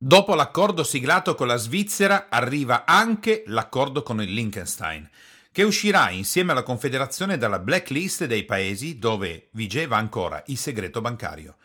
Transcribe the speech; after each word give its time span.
Dopo 0.00 0.36
l'accordo 0.36 0.84
siglato 0.84 1.34
con 1.34 1.48
la 1.48 1.56
Svizzera 1.56 2.28
arriva 2.30 2.84
anche 2.84 3.42
l'accordo 3.46 4.04
con 4.04 4.22
il 4.22 4.32
Liechtenstein, 4.32 5.10
che 5.50 5.64
uscirà 5.64 6.10
insieme 6.10 6.52
alla 6.52 6.62
Confederazione 6.62 7.36
dalla 7.36 7.58
blacklist 7.58 8.26
dei 8.26 8.44
paesi 8.44 9.00
dove 9.00 9.48
vigeva 9.54 9.96
ancora 9.96 10.40
il 10.46 10.56
segreto 10.56 11.00
bancario. 11.00 11.56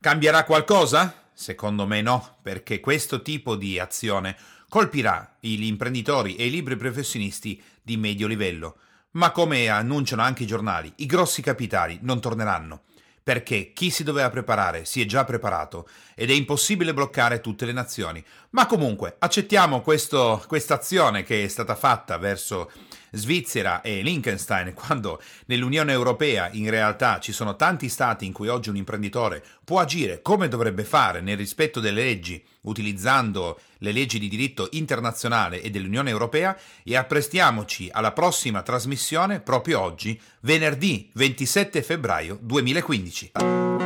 Cambierà 0.00 0.44
qualcosa? 0.44 1.24
Secondo 1.34 1.86
me 1.86 2.00
no, 2.00 2.38
perché 2.40 2.80
questo 2.80 3.20
tipo 3.20 3.54
di 3.54 3.78
azione 3.78 4.34
colpirà 4.70 5.36
gli 5.38 5.64
imprenditori 5.64 6.36
e 6.36 6.46
i 6.46 6.50
libri 6.50 6.76
professionisti 6.76 7.62
di 7.82 7.98
medio 7.98 8.26
livello. 8.26 8.78
Ma 9.10 9.30
come 9.30 9.68
annunciano 9.68 10.22
anche 10.22 10.44
i 10.44 10.46
giornali, 10.46 10.90
i 10.96 11.06
grossi 11.06 11.42
capitali 11.42 11.98
non 12.00 12.18
torneranno 12.18 12.84
perché 13.24 13.72
chi 13.72 13.88
si 13.88 14.04
doveva 14.04 14.28
preparare 14.28 14.84
si 14.84 15.00
è 15.00 15.06
già 15.06 15.24
preparato 15.24 15.88
ed 16.14 16.30
è 16.30 16.34
impossibile 16.34 16.92
bloccare 16.92 17.40
tutte 17.40 17.64
le 17.64 17.72
nazioni. 17.72 18.22
Ma 18.50 18.66
comunque 18.66 19.16
accettiamo 19.18 19.80
questa 19.80 20.74
azione 20.74 21.22
che 21.22 21.42
è 21.42 21.48
stata 21.48 21.74
fatta 21.74 22.18
verso 22.18 22.70
Svizzera 23.14 23.80
e 23.80 24.02
Liechtenstein, 24.02 24.74
quando 24.74 25.20
nell'Unione 25.46 25.92
Europea 25.92 26.48
in 26.52 26.70
realtà 26.70 27.18
ci 27.20 27.32
sono 27.32 27.56
tanti 27.56 27.88
stati 27.88 28.26
in 28.26 28.32
cui 28.32 28.48
oggi 28.48 28.68
un 28.68 28.76
imprenditore 28.76 29.42
può 29.64 29.80
agire 29.80 30.22
come 30.22 30.48
dovrebbe 30.48 30.84
fare 30.84 31.20
nel 31.20 31.36
rispetto 31.36 31.80
delle 31.80 32.02
leggi, 32.02 32.42
utilizzando 32.62 33.58
le 33.78 33.92
leggi 33.92 34.18
di 34.18 34.28
diritto 34.28 34.68
internazionale 34.72 35.62
e 35.62 35.70
dell'Unione 35.70 36.10
Europea, 36.10 36.56
e 36.82 36.96
apprestiamoci 36.96 37.88
alla 37.92 38.12
prossima 38.12 38.62
trasmissione 38.62 39.40
proprio 39.40 39.80
oggi, 39.80 40.20
venerdì 40.40 41.10
27 41.14 41.82
febbraio 41.82 42.38
2015. 42.40 43.32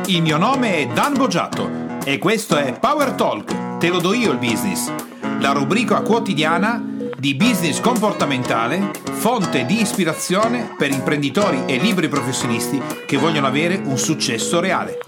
Il 0.07 0.21
mio 0.21 0.37
nome 0.37 0.77
è 0.77 0.87
Dan 0.87 1.13
Boggiato 1.13 1.97
e 2.03 2.17
questo 2.17 2.57
è 2.57 2.79
Power 2.79 3.11
Talk, 3.11 3.77
te 3.77 3.89
lo 3.89 3.99
do 3.99 4.13
io 4.13 4.31
il 4.31 4.37
business, 4.37 4.91
la 5.39 5.51
rubrica 5.51 6.01
quotidiana 6.01 6.88
di 7.19 7.35
business 7.35 7.81
comportamentale, 7.81 8.91
fonte 9.11 9.65
di 9.65 9.81
ispirazione 9.81 10.73
per 10.77 10.89
imprenditori 10.89 11.65
e 11.65 11.77
libri 11.77 12.07
professionisti 12.07 12.81
che 13.05 13.17
vogliono 13.17 13.45
avere 13.45 13.75
un 13.75 13.97
successo 13.97 14.61
reale. 14.61 14.99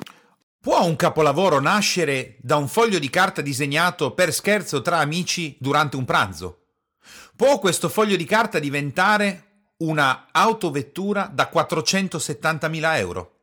Può 0.59 0.83
un 0.83 0.97
capolavoro 0.97 1.61
nascere 1.61 2.35
da 2.41 2.57
un 2.57 2.67
foglio 2.67 2.99
di 2.99 3.09
carta 3.09 3.41
disegnato 3.41 4.11
per 4.11 4.33
scherzo 4.33 4.81
tra 4.81 4.97
amici 4.97 5.55
durante 5.57 5.95
un 5.95 6.03
pranzo? 6.03 6.65
Può 7.33 7.59
questo 7.59 7.87
foglio 7.87 8.17
di 8.17 8.25
carta 8.25 8.59
diventare 8.59 9.69
una 9.77 10.27
autovettura 10.31 11.31
da 11.33 11.49
470.000 11.51 12.97
euro? 12.97 13.35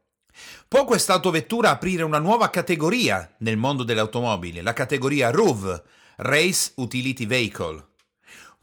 Può 0.69 0.84
questa 0.84 1.14
autovettura 1.14 1.70
aprire 1.70 2.03
una 2.03 2.19
nuova 2.19 2.50
categoria 2.50 3.34
nel 3.38 3.56
mondo 3.56 3.82
delle 3.82 4.00
automobili, 4.00 4.60
la 4.60 4.75
categoria 4.75 5.30
RUV, 5.30 5.82
Race 6.16 6.72
Utility 6.77 7.25
Vehicle? 7.27 7.88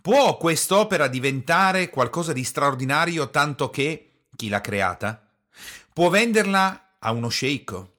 Può 0.06 0.38
quest'opera 0.38 1.08
diventare 1.08 1.90
qualcosa 1.90 2.32
di 2.32 2.44
straordinario 2.44 3.32
tanto 3.32 3.72
che 3.72 4.26
chi 4.36 4.50
l'ha 4.50 4.62
creata 4.62 5.20
può 5.92 6.10
venderla 6.10 6.98
a 7.00 7.12
uno 7.12 7.28
sceicco? 7.28 7.94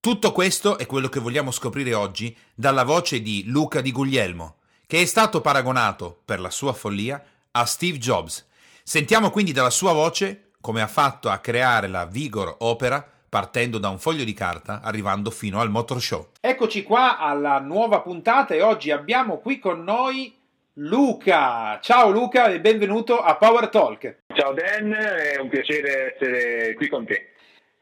Tutto 0.00 0.32
questo 0.32 0.76
è 0.76 0.84
quello 0.84 1.08
che 1.08 1.20
vogliamo 1.20 1.50
scoprire 1.50 1.94
oggi 1.94 2.36
dalla 2.54 2.84
voce 2.84 3.22
di 3.22 3.44
Luca 3.46 3.80
Di 3.80 3.90
Guglielmo, 3.90 4.56
che 4.86 5.00
è 5.00 5.06
stato 5.06 5.40
paragonato 5.40 6.20
per 6.26 6.40
la 6.40 6.50
sua 6.50 6.74
follia 6.74 7.24
a 7.52 7.64
Steve 7.64 7.96
Jobs. 7.96 8.46
Sentiamo 8.82 9.30
quindi 9.30 9.52
dalla 9.52 9.70
sua 9.70 9.94
voce 9.94 10.50
come 10.60 10.82
ha 10.82 10.86
fatto 10.86 11.30
a 11.30 11.38
creare 11.38 11.88
la 11.88 12.04
Vigor 12.04 12.56
Opera 12.58 13.02
partendo 13.26 13.78
da 13.78 13.88
un 13.88 13.98
foglio 13.98 14.24
di 14.24 14.34
carta 14.34 14.82
arrivando 14.82 15.30
fino 15.30 15.58
al 15.58 15.70
Motor 15.70 16.02
Show. 16.02 16.28
Eccoci 16.38 16.82
qua 16.82 17.16
alla 17.16 17.60
nuova 17.60 18.02
puntata 18.02 18.52
e 18.52 18.60
oggi 18.60 18.90
abbiamo 18.90 19.38
qui 19.38 19.58
con 19.58 19.82
noi 19.82 20.42
Luca. 20.78 21.78
Ciao 21.80 22.10
Luca 22.10 22.48
e 22.48 22.60
benvenuto 22.60 23.20
a 23.20 23.36
Power 23.36 23.68
Talk. 23.68 24.22
Ciao 24.34 24.52
Dan, 24.52 24.92
è 24.92 25.38
un 25.38 25.48
piacere 25.48 26.14
essere 26.14 26.74
qui 26.74 26.88
con 26.88 27.04
te. 27.04 27.28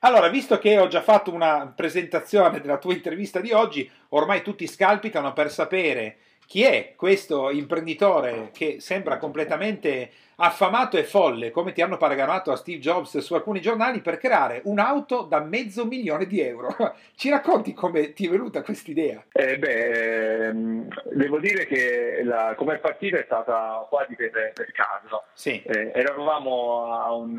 Allora, 0.01 0.29
visto 0.29 0.59
che 0.59 0.77
ho 0.77 0.89
già 0.89 1.01
fatto 1.01 1.33
una 1.33 1.73
presentazione 1.75 2.61
della 2.61 2.77
tua 2.77 2.93
intervista 2.93 3.41
di 3.41 3.51
oggi, 3.51 3.91
ormai 4.11 4.43
tutti 4.43 4.67
scalpitano 4.67 5.33
per 5.33 5.51
sapere 5.51 6.19
chi 6.45 6.65
è 6.65 6.93
questo 6.95 7.49
imprenditore 7.49 8.51
che 8.53 8.77
sembra 8.81 9.17
completamente 9.17 10.11
affamato 10.45 10.97
e 10.97 11.05
folle, 11.05 11.53
come 11.53 11.73
ti 11.73 11.83
hanno 11.83 11.97
paragonato 11.97 12.51
a 12.51 12.57
Steve 12.57 12.81
Jobs 12.81 13.17
su 13.19 13.35
alcuni 13.35 13.61
giornali, 13.61 14.01
per 14.01 14.19
creare 14.19 14.61
un'auto 14.65 15.23
da 15.23 15.41
mezzo 15.41 15.85
milione 15.87 16.27
di 16.27 16.41
euro. 16.41 16.75
Ci 17.15 17.31
racconti 17.31 17.73
come 17.73 18.13
ti 18.13 18.27
è 18.27 18.31
venuta 18.31 18.63
questa 18.63 18.91
idea? 18.91 19.23
Eh 19.31 19.57
beh, 19.57 20.47
ehm, 20.47 20.89
devo 21.13 21.39
dire 21.39 21.65
che 21.67 22.23
la, 22.25 22.55
come 22.57 22.79
partita 22.79 23.19
è 23.19 23.25
stata 23.25 23.87
quasi 23.89 24.17
per, 24.17 24.51
per 24.53 24.73
caso. 24.73 25.25
Sì. 25.33 25.63
Eh, 25.65 25.93
eravamo 25.95 26.93
a 26.93 27.15
un, 27.15 27.39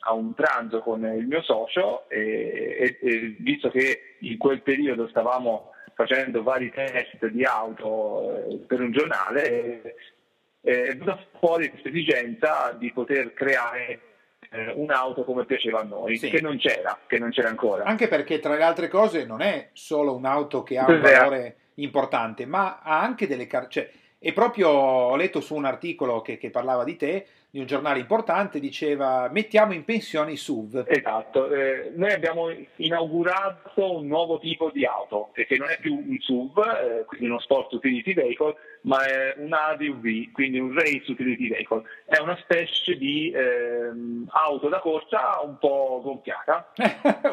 a 0.00 0.12
un, 0.12 0.34
pranzo 0.34 0.80
con 0.80 1.04
il 1.06 1.26
mio 1.26 1.40
socio 1.40 2.10
e, 2.10 2.76
e, 2.78 2.98
e 3.00 3.36
visto 3.38 3.70
che 3.70 4.16
in 4.20 4.36
quel 4.36 4.60
periodo 4.60 5.08
stavamo 5.08 5.72
facendo 5.94 6.42
vari 6.42 6.70
test 6.70 7.26
di 7.26 7.42
auto 7.42 8.46
eh, 8.50 8.58
per 8.66 8.80
un 8.82 8.92
giornale, 8.92 9.94
è 10.60 10.88
venuta 10.88 11.18
fuori 11.38 11.70
questa 11.70 11.88
esigenza 11.88 12.74
di 12.78 12.92
poter 12.92 13.32
creare 13.32 14.00
eh, 14.50 14.72
un'auto 14.74 15.24
come 15.24 15.44
piaceva 15.44 15.80
a 15.80 15.84
noi, 15.84 16.16
sì. 16.16 16.30
che 16.30 16.40
non 16.40 16.56
c'era, 16.56 16.98
che 17.06 17.18
non 17.18 17.30
c'era 17.30 17.48
ancora. 17.48 17.84
Anche 17.84 18.08
perché 18.08 18.38
tra 18.38 18.54
le 18.56 18.62
altre 18.62 18.88
cose 18.88 19.24
non 19.24 19.40
è 19.40 19.70
solo 19.72 20.14
un'auto 20.14 20.62
che 20.62 20.78
ha 20.78 20.86
un 20.86 21.00
valore 21.00 21.56
importante, 21.74 22.46
ma 22.46 22.80
ha 22.82 23.00
anche 23.00 23.26
delle 23.26 23.46
carte. 23.46 23.68
Cioè, 23.70 23.90
e 24.18 24.32
proprio 24.32 24.68
ho 24.68 25.16
letto 25.16 25.40
su 25.40 25.54
un 25.54 25.64
articolo 25.64 26.20
che, 26.22 26.38
che 26.38 26.50
parlava 26.50 26.84
di 26.84 26.96
te, 26.96 27.26
di 27.50 27.60
un 27.60 27.66
giornale 27.66 28.00
importante, 28.00 28.60
diceva 28.60 29.28
mettiamo 29.32 29.72
in 29.72 29.84
pensione 29.84 30.32
i 30.32 30.36
SUV. 30.36 30.84
Esatto, 30.86 31.50
eh, 31.50 31.92
noi 31.94 32.12
abbiamo 32.12 32.52
inaugurato 32.76 33.96
un 33.96 34.06
nuovo 34.06 34.38
tipo 34.38 34.70
di 34.70 34.84
auto, 34.84 35.30
che 35.32 35.56
non 35.56 35.70
è 35.70 35.78
più 35.78 35.94
un 35.94 36.16
SUV, 36.18 36.58
eh, 36.58 37.04
quindi 37.06 37.26
uno 37.26 37.38
sport 37.38 37.72
utility 37.72 38.12
vehicle, 38.12 38.54
ma 38.82 39.06
è 39.06 39.34
un 39.38 39.52
ADUV, 39.52 40.32
quindi 40.32 40.58
un 40.58 40.74
race 40.74 41.10
utility 41.10 41.48
vehicle. 41.48 41.82
È 42.04 42.18
una 42.18 42.36
specie 42.36 42.96
di 42.96 43.30
eh, 43.30 43.90
auto 44.28 44.68
da 44.68 44.80
corsa 44.80 45.40
un 45.42 45.58
po' 45.58 46.00
gonfiata, 46.02 46.70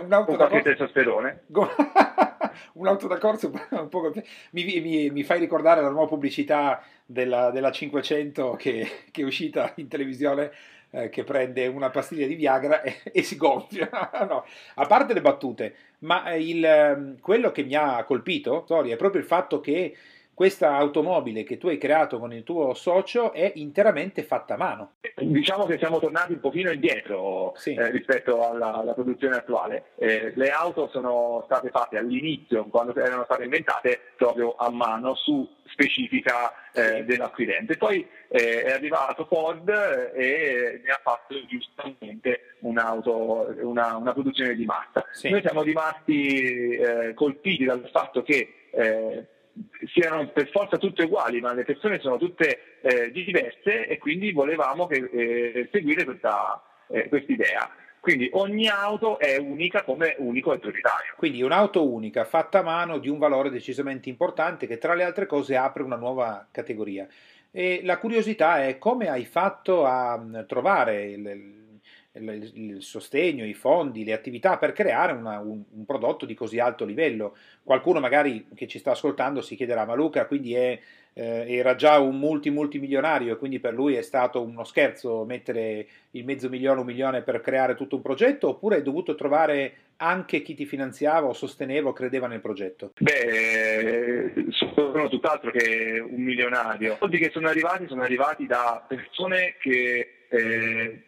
un'auto 0.02 0.26
con 0.26 0.38
da 0.38 0.48
qualche 0.48 0.62
testosterone. 0.62 1.44
un'auto 2.74 3.08
da 3.08 3.18
corsa 3.18 3.50
un 3.72 3.90
po'. 3.90 4.12
Mi, 4.52 4.80
mi, 4.80 5.10
mi 5.10 5.24
fai 5.24 5.40
ricordare 5.40 5.82
la 5.82 5.90
nuova 5.90 6.08
pubblicità 6.08 6.84
della, 7.06 7.52
della 7.52 7.72
500 7.72 8.56
che, 8.56 8.88
che, 9.12 9.22
è 9.22 9.26
uscita 9.26 9.74
in 9.76 9.88
televisione 9.88 10.52
eh, 10.92 11.10
che 11.10 11.24
prende 11.24 11.68
una 11.68 11.90
pastiglia 11.90 12.28
di 12.28 12.36
Viagra 12.36 12.82
e, 12.82 13.02
e 13.12 13.24
si 13.24 13.36
gonfia. 13.36 13.90
no, 14.28 14.46
a 14.76 14.86
parte 14.86 15.14
le 15.14 15.22
battute, 15.22 15.76
ma 16.00 16.34
il, 16.34 16.64
ehm, 16.64 17.20
quello 17.20 17.52
che 17.52 17.64
mi 17.64 17.76
ha 17.76 18.04
colpito, 18.04 18.64
Tori, 18.66 18.92
è 18.92 18.96
proprio 18.96 19.22
il 19.22 19.28
fatto 19.28 19.60
che 19.60 19.96
questa 20.36 20.76
automobile 20.76 21.44
che 21.44 21.58
tu 21.58 21.70
hai 21.70 21.78
creato 21.78 22.20
con 22.20 22.34
il 22.34 22.44
tuo 22.44 22.74
socio 22.74 23.32
è 23.32 23.54
interamente 23.56 24.22
fatta 24.22 24.56
a 24.56 24.58
mano. 24.58 24.96
Diciamo 25.16 25.66
che 25.66 25.78
siamo 25.78 26.00
tornati 26.00 26.34
un 26.34 26.42
pochino 26.42 26.72
indietro 26.72 27.54
sì. 27.56 27.74
eh, 27.74 27.90
rispetto 27.90 28.46
alla, 28.46 28.74
alla, 28.74 28.94
produzione 28.94 29.38
attuale. 29.38 29.92
Eh, 29.96 30.34
le 30.36 30.50
auto 30.50 30.90
sono 30.90 31.42
state 31.46 31.70
fatte 31.70 31.98
all'inizio, 31.98 32.66
quando 32.66 32.94
erano 32.94 33.24
state 33.24 33.46
inventate, 33.46 34.00
proprio 34.18 34.56
a 34.58 34.70
mano 34.70 35.16
su 35.16 35.50
specifica 35.68 36.52
eh, 36.74 36.98
sì. 36.98 37.06
dell'acquirente. 37.06 37.78
Poi 37.78 38.06
eh, 38.28 38.64
è 38.64 38.72
arrivato 38.72 39.26
Ford 39.26 39.70
e 39.70 40.82
ne 40.84 40.92
ha 40.92 41.00
fatto 41.02 41.34
giustamente 41.46 42.58
un'auto, 42.60 43.56
una, 43.62 43.96
una 43.96 44.12
produzione 44.12 44.54
di 44.54 44.66
massa. 44.66 45.06
Sì. 45.14 45.30
Noi 45.30 45.40
siamo 45.40 45.62
rimasti 45.62 46.76
eh, 46.76 47.14
colpiti 47.14 47.64
dal 47.64 47.88
fatto 47.90 48.22
che 48.22 48.68
eh, 48.72 49.28
siano 49.94 50.28
per 50.30 50.50
forza 50.50 50.78
tutte 50.78 51.04
uguali, 51.04 51.40
ma 51.40 51.54
le 51.54 51.64
persone 51.64 52.00
sono 52.00 52.18
tutte 52.18 52.80
eh, 52.82 53.12
diverse 53.12 53.88
e 53.88 53.98
quindi 53.98 54.32
volevamo 54.32 54.88
che, 54.88 55.10
eh, 55.12 55.70
seguire 55.72 56.04
questa 56.04 56.62
eh, 56.88 57.10
idea. 57.28 57.70
Quindi 58.00 58.30
ogni 58.34 58.68
auto 58.68 59.18
è 59.18 59.38
unica 59.38 59.84
come 59.84 60.16
unico 60.20 60.54
e 60.54 60.60
prioritario. 60.60 61.14
Quindi 61.18 61.42
un'auto 61.42 61.92
unica, 61.92 62.24
fatta 62.24 62.60
a 62.60 62.64
mano, 62.64 63.00
di 63.00 63.10
un 63.10 63.18
valore 63.18 63.50
decisamente 63.50 64.10
importante 64.10 64.68
che 64.68 64.78
tra 64.78 64.94
le 64.94 65.04
altre 65.04 65.26
cose 65.26 65.56
apre 65.56 65.82
una 65.82 65.96
nuova 65.96 66.48
categoria. 66.52 67.08
E 67.50 67.82
la 67.84 67.98
curiosità 67.98 68.64
è 68.64 68.78
come 68.78 69.10
hai 69.10 69.26
fatto 69.26 69.86
a 69.86 70.24
trovare 70.46 71.06
il, 71.06 71.65
il, 72.18 72.78
sostegno, 72.82 73.46
i 73.46 73.54
fondi, 73.54 74.04
le 74.04 74.14
attività 74.14 74.58
per 74.58 74.72
creare 74.72 75.14
una, 75.14 75.40
un, 75.40 75.64
un, 75.70 75.86
prodotto 75.86 76.26
di 76.26 76.34
così 76.34 76.60
alto 76.60 76.86
livello. 76.86 77.36
Qualcuno 77.64 78.00
magari 78.00 78.48
che 78.56 78.68
ci 78.68 78.80
sta 78.80 78.92
ascoltando 78.92 79.42
si 79.42 79.56
chiederà, 79.56 79.86
ma 79.86 79.96
Luca 79.96 80.26
quindi 80.26 80.54
è, 80.54 80.80
eh, 81.14 81.46
era 81.48 81.76
già 81.76 82.00
un 82.00 82.18
multi 82.18 82.50
multimilionario 82.50 83.34
e 83.34 83.38
quindi 83.38 83.60
per 83.60 83.74
lui 83.74 83.96
è 83.96 84.02
stato 84.02 84.42
uno 84.42 84.64
scherzo 84.64 85.26
mettere 85.26 85.88
il 86.12 86.26
mezzo 86.26 86.50
milione, 86.50 86.80
un 86.80 86.86
milione 86.86 87.22
per 87.22 87.42
creare 87.42 87.76
tutto 87.76 87.96
un 87.96 88.02
progetto 88.02 88.50
oppure 88.50 88.78
hai 88.78 88.84
dovuto 88.84 89.16
trovare 89.16 89.74
anche 89.98 90.42
chi 90.42 90.56
ti 90.56 90.66
finanziava 90.66 91.28
o 91.28 91.34
sosteneva 91.34 91.90
o 91.90 91.94
credeva 91.94 92.28
nel 92.28 92.42
progetto? 92.42 92.92
Beh, 93.00 94.34
sono 94.50 95.08
tutt'altro 95.08 95.52
che 95.52 96.06
un 96.06 96.22
milionario. 96.22 96.98
Quelli 96.98 97.18
che 97.18 97.30
sono 97.32 97.48
arrivati 97.48 97.88
sono 97.88 98.02
arrivati 98.02 98.46
da 98.46 98.84
persone 98.86 99.56
che 99.60 100.26
eh, 100.28 101.04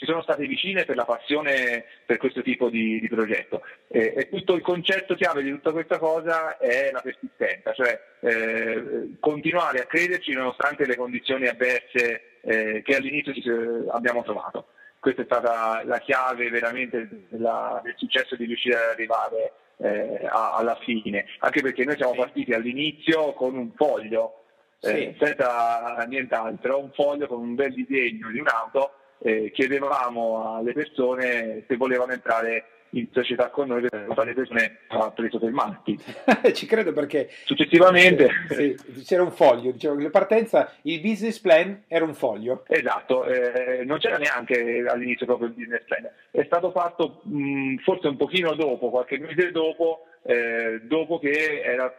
ci 0.00 0.06
sono 0.06 0.22
state 0.22 0.46
vicine 0.46 0.86
per 0.86 0.96
la 0.96 1.04
passione 1.04 1.84
per 2.06 2.16
questo 2.16 2.40
tipo 2.40 2.70
di, 2.70 2.98
di 3.00 3.08
progetto. 3.08 3.60
Eh, 3.86 4.14
e 4.16 4.28
tutto 4.30 4.54
il 4.54 4.62
concetto 4.62 5.14
chiave 5.14 5.42
di 5.42 5.50
tutta 5.50 5.72
questa 5.72 5.98
cosa 5.98 6.56
è 6.56 6.90
la 6.90 7.02
persistenza, 7.02 7.74
cioè 7.74 8.00
eh, 8.20 9.16
continuare 9.20 9.80
a 9.80 9.84
crederci 9.84 10.32
nonostante 10.32 10.86
le 10.86 10.96
condizioni 10.96 11.48
avverse 11.48 12.38
eh, 12.40 12.80
che 12.82 12.96
all'inizio 12.96 13.90
abbiamo 13.90 14.22
trovato. 14.22 14.68
Questa 14.98 15.20
è 15.20 15.26
stata 15.26 15.82
la 15.84 15.98
chiave 15.98 16.48
veramente 16.48 17.06
della, 17.28 17.78
del 17.84 17.94
successo 17.98 18.36
di 18.36 18.46
riuscire 18.46 18.76
ad 18.76 18.88
arrivare 18.92 19.52
eh, 19.76 20.26
alla 20.30 20.78
fine, 20.80 21.26
anche 21.40 21.60
perché 21.60 21.84
noi 21.84 21.96
siamo 21.96 22.14
partiti 22.14 22.54
all'inizio 22.54 23.34
con 23.34 23.54
un 23.54 23.70
foglio 23.76 24.44
eh, 24.80 25.14
sì. 25.18 25.24
senza 25.26 26.06
nient'altro, 26.08 26.78
un 26.78 26.90
foglio 26.92 27.26
con 27.26 27.40
un 27.40 27.54
bel 27.54 27.74
disegno 27.74 28.30
di 28.30 28.38
un'auto, 28.38 28.94
eh, 29.22 29.50
chiedevamo 29.52 30.56
alle 30.56 30.72
persone 30.72 31.64
se 31.66 31.76
volevano 31.76 32.12
entrare 32.12 32.64
in 32.90 33.06
società 33.12 33.50
con 33.50 33.68
noi 33.68 33.82
per 33.82 34.06
fare 34.14 34.30
le 34.30 34.34
persone 34.34 34.78
ha 34.88 35.10
preso 35.10 35.38
per 35.38 35.50
matti. 35.50 35.98
Ci 36.52 36.66
credo 36.66 36.92
perché 36.92 37.28
successivamente 37.44 38.30
sì, 38.48 38.76
c'era 39.04 39.22
un 39.22 39.30
foglio, 39.30 39.70
dicevo 39.72 39.96
che 39.96 40.02
la 40.04 40.10
partenza, 40.10 40.72
il 40.82 41.00
business 41.00 41.38
plan 41.38 41.84
era 41.86 42.04
un 42.04 42.14
foglio. 42.14 42.64
Esatto, 42.66 43.24
eh, 43.24 43.84
non 43.84 43.98
c'era 43.98 44.16
neanche 44.16 44.84
all'inizio 44.86 45.26
proprio 45.26 45.48
il 45.48 45.54
business 45.54 45.84
plan, 45.84 46.08
è 46.30 46.42
stato 46.44 46.70
fatto 46.70 47.20
mh, 47.24 47.76
forse 47.76 48.08
un 48.08 48.16
pochino 48.16 48.54
dopo, 48.54 48.90
qualche 48.90 49.18
mese 49.18 49.50
dopo, 49.52 50.06
eh, 50.22 50.80
dopo 50.82 51.18
che 51.18 51.62
era, 51.62 51.94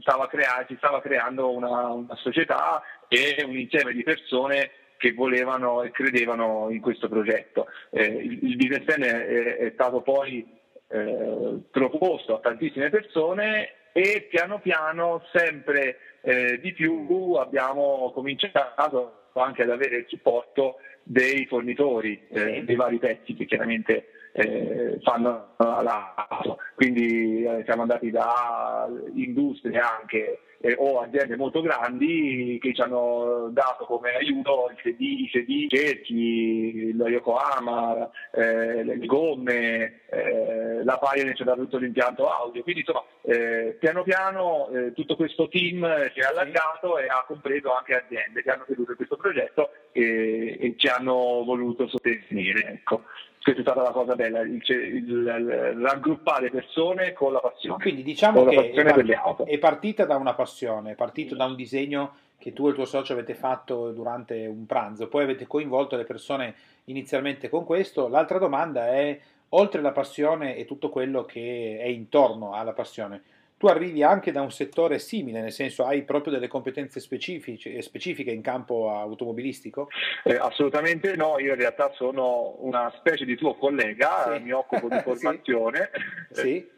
stava 0.00 0.28
crea- 0.28 0.64
si 0.68 0.74
stava 0.76 1.00
creando 1.00 1.50
una, 1.50 1.88
una 1.88 2.16
società 2.16 2.82
e 3.08 3.42
un 3.44 3.56
insieme 3.56 3.92
di 3.92 4.02
persone 4.02 4.70
che 4.96 5.12
volevano 5.12 5.82
e 5.82 5.90
credevano 5.90 6.68
in 6.70 6.80
questo 6.80 7.08
progetto. 7.08 7.66
Eh, 7.90 8.04
il, 8.04 8.38
il 8.44 8.56
business 8.56 8.84
plan 8.84 9.02
è, 9.02 9.56
è 9.56 9.70
stato 9.74 10.00
poi 10.00 10.46
eh, 10.88 11.58
proposto 11.70 12.36
a 12.36 12.40
tantissime 12.40 12.90
persone 12.90 13.90
e 13.92 14.26
piano 14.28 14.58
piano 14.60 15.22
sempre 15.32 15.98
eh, 16.20 16.58
di 16.60 16.72
più 16.72 17.32
abbiamo 17.34 18.10
cominciato 18.12 19.28
anche 19.34 19.62
ad 19.62 19.70
avere 19.70 19.98
il 19.98 20.06
supporto 20.08 20.76
dei 21.02 21.46
fornitori 21.46 22.26
eh, 22.28 22.64
dei 22.64 22.76
vari 22.76 22.98
pezzi 22.98 23.34
che 23.34 23.44
chiaramente 23.44 24.06
eh, 24.36 24.98
fanno 25.02 25.54
l'auto. 25.58 26.58
Quindi 26.74 27.44
eh, 27.44 27.62
siamo 27.64 27.82
andati 27.82 28.10
da 28.10 28.88
industrie 29.14 29.78
anche 29.78 30.40
eh, 30.60 30.74
o 30.76 31.00
aziende 31.00 31.36
molto 31.36 31.60
grandi 31.60 32.58
che 32.60 32.74
ci 32.74 32.80
hanno 32.80 33.48
dato 33.50 33.84
come 33.84 34.14
aiuto 34.14 34.70
il 34.70 34.76
CD, 34.78 35.00
i 35.00 35.28
CD, 35.30 35.48
i 35.48 35.68
cerchi, 35.68 36.92
lo 36.96 37.08
Yokohama, 37.08 38.10
eh, 38.32 38.82
le 38.82 38.98
gomme, 39.06 40.00
eh, 40.10 40.82
la 40.82 40.98
Pioneer 40.98 41.36
ci 41.36 41.42
ha 41.42 41.44
dato 41.44 41.60
tutto 41.60 41.78
l'impianto 41.78 42.28
audio. 42.28 42.62
Quindi 42.62 42.80
insomma, 42.80 43.04
eh, 43.22 43.76
piano 43.78 44.02
piano 44.02 44.68
tutto 44.94 45.14
questo 45.14 45.48
team 45.48 46.10
si 46.12 46.20
è 46.20 46.24
allargato 46.24 46.98
e 46.98 47.06
ha 47.06 47.24
compreso 47.26 47.72
anche 47.72 47.94
aziende 47.94 48.42
che 48.42 48.50
hanno 48.50 48.64
creduto 48.64 48.90
in 48.90 48.96
questo 48.96 49.16
progetto 49.16 49.70
e, 49.92 50.56
e 50.58 50.74
ci 50.76 50.88
hanno 50.88 51.44
voluto 51.44 51.86
sostenere. 51.86 52.72
Ecco 52.72 53.04
questa 53.44 53.60
è 53.60 53.64
stata 53.64 53.82
la 53.82 53.90
cosa 53.90 54.14
bella, 54.14 54.40
il, 54.40 54.62
il, 54.66 55.10
il, 55.10 55.78
raggruppare 55.82 56.48
persone 56.48 57.12
con 57.12 57.30
la 57.30 57.40
passione. 57.40 57.82
Quindi 57.82 58.02
diciamo 58.02 58.46
che 58.46 58.70
è, 58.70 58.82
part- 58.82 59.44
è, 59.44 59.58
partita 59.58 60.06
da 60.06 60.16
una 60.16 60.32
passione, 60.32 60.92
è 60.92 60.94
partito 60.94 61.34
da 61.34 61.44
un 61.44 61.54
disegno 61.54 62.16
che 62.38 62.54
tu 62.54 62.64
e 62.66 62.70
il 62.70 62.74
tuo 62.74 62.86
socio 62.86 63.12
avete 63.12 63.34
fatto 63.34 63.90
durante 63.90 64.46
un 64.46 64.64
pranzo, 64.64 65.08
poi 65.08 65.24
avete 65.24 65.46
coinvolto 65.46 65.94
le 65.96 66.04
persone 66.04 66.54
inizialmente 66.84 67.50
con 67.50 67.66
questo. 67.66 68.08
L'altra 68.08 68.38
domanda 68.38 68.88
è, 68.88 69.20
oltre 69.50 69.82
la 69.82 69.92
passione 69.92 70.56
e 70.56 70.64
tutto 70.64 70.88
quello 70.88 71.26
che 71.26 71.78
è 71.78 71.86
intorno 71.86 72.54
alla 72.54 72.72
passione, 72.72 73.22
tu 73.64 73.70
arrivi 73.70 74.02
anche 74.02 74.30
da 74.30 74.42
un 74.42 74.52
settore 74.52 74.98
simile, 74.98 75.40
nel 75.40 75.50
senso 75.50 75.86
hai 75.86 76.02
proprio 76.02 76.34
delle 76.34 76.48
competenze 76.48 77.00
specifiche 77.00 78.30
in 78.30 78.42
campo 78.42 78.90
automobilistico? 78.90 79.88
Eh, 80.22 80.36
assolutamente 80.36 81.16
no, 81.16 81.38
io 81.38 81.52
in 81.52 81.58
realtà 81.58 81.90
sono 81.94 82.56
una 82.58 82.92
specie 82.98 83.24
di 83.24 83.36
tuo 83.36 83.54
collega, 83.54 84.34
sì. 84.34 84.42
mi 84.42 84.52
occupo 84.52 84.88
di 84.88 85.00
formazione. 85.00 85.90
sì. 86.30 86.72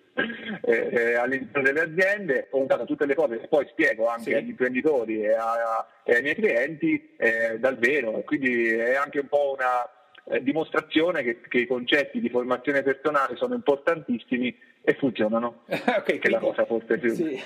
Eh, 0.63 0.89
eh, 0.93 1.15
all'interno 1.17 1.61
delle 1.61 1.81
aziende, 1.81 2.47
ho 2.53 2.63
usato 2.63 2.87
tutte 2.87 3.05
le 3.05 3.15
cose 3.15 3.39
che 3.39 3.49
poi 3.49 3.67
spiego 3.69 4.09
anche 4.09 4.31
sì. 4.31 4.33
agli 4.33 4.49
imprenditori 4.49 5.23
e, 5.23 5.35
a, 5.35 5.87
e, 6.03 6.15
ai 6.15 6.23
miei 6.23 6.35
clienti 6.35 7.15
eh, 7.19 7.59
dal 7.59 7.77
vero, 7.77 8.23
quindi 8.25 8.71
è 8.71 8.95
anche 8.95 9.19
un 9.19 9.29
po' 9.29 9.55
una 9.55 9.87
eh, 10.29 10.43
dimostrazione 10.43 11.23
che, 11.23 11.41
che, 11.41 11.59
i 11.59 11.67
concetti 11.67 12.19
di 12.19 12.31
formazione 12.31 12.83
personale 12.83 13.37
sono 13.37 13.55
importantissimi 13.55 14.57
e 14.89 14.95
funzionano. 14.95 15.63
okay, 15.67 16.03
che 16.05 16.19
quindi, 16.19 16.31
la 16.31 16.39
cosa 16.39 16.65
forse 16.65 16.97
più. 16.97 17.13
Sì. 17.13 17.43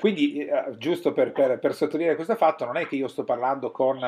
quindi, 0.00 0.44
eh, 0.44 0.74
giusto 0.76 1.12
per, 1.12 1.30
per, 1.30 1.60
per, 1.60 1.72
sottolineare 1.72 2.16
questo 2.16 2.34
fatto, 2.34 2.64
non 2.64 2.76
è 2.76 2.88
che 2.88 2.96
io 2.96 3.06
sto 3.06 3.22
parlando 3.22 3.70
con 3.70 3.98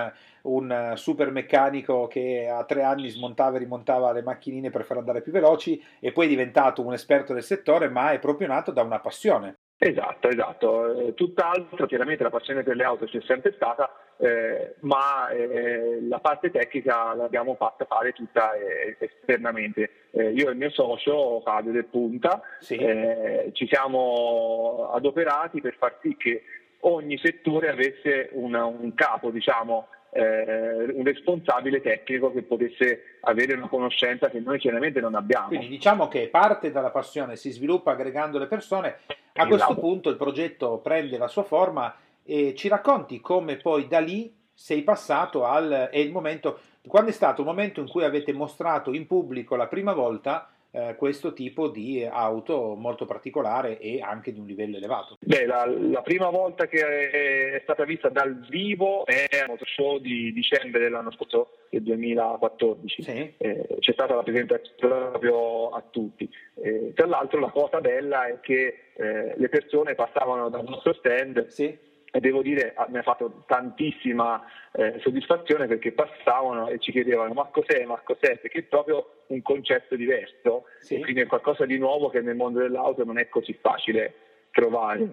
un 0.43 0.93
super 0.97 1.31
meccanico 1.31 2.09
che 2.09 2.49
a 2.49 2.65
tre 2.65 2.83
anni 2.83 3.09
smontava 3.09 3.55
e 3.55 3.61
rimontava 3.61 4.11
le 4.11 4.23
macchinine 4.23 4.71
per 4.71 4.83
far 4.83 4.97
andare 4.97 5.23
più 5.23 5.31
veloci 5.31 5.81
e 6.01 6.11
poi 6.11 6.27
è 6.27 6.29
diventato 6.29 6.85
un 6.85 6.93
esperto 6.93 7.33
del 7.33 7.45
settore, 7.45 7.89
ma 7.89 8.11
è 8.11 8.19
proprio 8.19 8.49
nato 8.49 8.73
da 8.73 8.83
una 8.83 8.99
passione. 8.99 9.59
Esatto, 9.79 10.29
esatto. 10.29 11.09
Eh, 11.09 11.15
tutt'altro, 11.15 11.87
chiaramente 11.87 12.23
la 12.23 12.31
passione 12.31 12.63
per 12.63 12.77
le 12.77 12.85
auto 12.85 13.07
c'è 13.07 13.21
sempre 13.23 13.53
stata, 13.55 13.91
eh, 14.17 14.77
ma 14.81 15.29
eh, 15.31 15.99
la 16.09 16.21
parte 16.21 16.51
tecnica 16.53 17.15
l'abbiamo 17.15 17.57
fatta 17.57 17.85
fare 17.87 18.13
tutta 18.13 18.53
eh, 18.55 18.97
esternamente. 19.01 19.91
Eh, 20.13 20.31
io 20.31 20.49
e 20.49 20.53
il 20.53 20.57
mio 20.57 20.71
socio, 20.71 21.41
Fabio 21.41 21.73
Del 21.73 21.87
Punta, 21.87 22.41
sì. 22.61 22.77
Eh, 22.77 23.51
ci 23.55 23.67
siamo 23.67 24.91
adoperati 24.93 25.61
per 25.61 25.75
far 25.75 25.99
sì 26.01 26.17
che 26.17 26.45
ogni 26.81 27.19
settore 27.19 27.69
avesse 27.69 28.29
una, 28.33 28.65
un 28.65 28.95
capo, 28.95 29.31
diciamo, 29.31 29.89
eh, 30.15 30.93
un 30.93 31.05
responsabile 31.05 31.81
tecnico 31.81 32.31
che 32.33 32.43
potesse 32.43 33.19
avere 33.21 33.55
una 33.55 33.69
conoscenza 33.69 34.29
che 34.29 34.41
noi 34.41 34.59
chiaramente 34.59 35.01
non 35.01 35.15
abbiamo. 35.15 35.49
Quindi 35.49 35.69
diciamo 35.69 36.09
che 36.09 36.29
parte 36.29 36.71
dalla 36.71 36.91
passione, 36.91 37.37
si 37.37 37.51
sviluppa 37.51 37.93
aggregando 37.93 38.39
le 38.39 38.47
persone, 38.47 38.99
a 39.35 39.47
questo 39.47 39.75
punto 39.75 40.11
il 40.11 40.17
progetto 40.17 40.79
prende 40.79 41.17
la 41.17 41.29
sua 41.29 41.45
forma 41.45 41.95
e 42.23 42.55
ci 42.55 42.69
racconti 42.69 43.21
come 43.21 43.57
poi 43.57 43.89
da 43.89 44.01
lì 44.01 44.33
sei 44.53 44.83
passato 44.83 45.45
al 45.45 45.89
è 45.91 45.99
il 45.99 46.13
momento 46.13 46.61
quando 46.87 47.11
è 47.11 47.13
stato 47.13 47.41
il 47.41 47.47
momento 47.47 47.81
in 47.81 47.89
cui 47.89 48.05
avete 48.05 48.33
mostrato 48.33 48.93
in 48.93 49.07
pubblico 49.07 49.57
la 49.57 49.67
prima 49.67 49.93
volta 49.93 50.52
eh, 50.73 50.95
questo 50.97 51.33
tipo 51.33 51.69
di 51.69 52.05
auto 52.05 52.75
molto 52.75 53.05
particolare 53.05 53.79
e 53.79 54.01
anche 54.01 54.33
di 54.33 54.41
un 54.41 54.47
livello 54.47 54.79
elevato? 54.79 55.19
Beh, 55.21 55.47
la, 55.47 55.67
la 55.67 56.03
prima 56.03 56.31
volta 56.31 56.67
che 56.67 57.51
è 57.53 57.61
stata 57.63 57.85
vista 57.85 58.09
dal 58.09 58.47
vivo 58.49 59.05
è 59.05 59.27
al 59.43 59.49
Motor 59.49 59.69
Show 59.69 59.99
di 59.99 60.33
dicembre 60.33 60.81
dell'anno 60.81 61.13
scorso, 61.13 61.59
del 61.69 61.83
2014. 61.83 63.03
Sì. 63.03 63.35
Eh, 63.37 63.67
c'è 63.79 63.93
stata 63.93 64.15
la 64.15 64.23
presentazione 64.23 65.11
proprio 65.11 65.69
a 65.71 65.85
tutti. 65.89 66.29
Eh, 66.55 66.93
tra 66.95 67.07
l'altro 67.07 67.39
la 67.39 67.51
cosa 67.51 67.81
bella 67.81 68.27
è 68.27 68.41
che 68.41 68.93
eh, 68.95 69.35
le 69.37 69.49
persone 69.49 69.95
passavano 69.95 70.49
dal 70.49 70.65
nostro 70.65 70.93
stand 70.95 71.47
sì 71.47 71.91
e 72.15 72.21
devo 72.21 72.43
dire 72.43 72.75
mi 72.89 72.99
ha 72.99 73.03
fatto 73.03 73.43
tantissima 73.47 74.45
eh, 74.73 74.99
soddisfazione 75.01 75.67
perché 75.67 75.93
passavano 75.93 76.69
e 76.69 76.79
ci 76.79 76.93
chiedevano 76.93 77.33
ma 77.33 77.47
cos'è, 77.47 77.85
ma 77.87 77.99
cos'è, 78.05 78.37
perché 78.37 78.59
è 78.59 78.63
proprio 78.65 79.23
un 79.29 79.41
concetto 79.41 79.97
diverso 79.97 80.67
sì. 80.81 80.97
e 80.97 81.01
quindi 81.01 81.23
è 81.23 81.27
qualcosa 81.27 81.65
di 81.65 81.79
nuovo 81.79 82.11
che 82.11 82.21
nel 82.21 82.37
mondo 82.37 82.61
dell'auto 82.61 83.03
non 83.05 83.19
è 83.19 83.31
così 83.31 83.55
facile 83.55 84.15
trovare, 84.51 85.09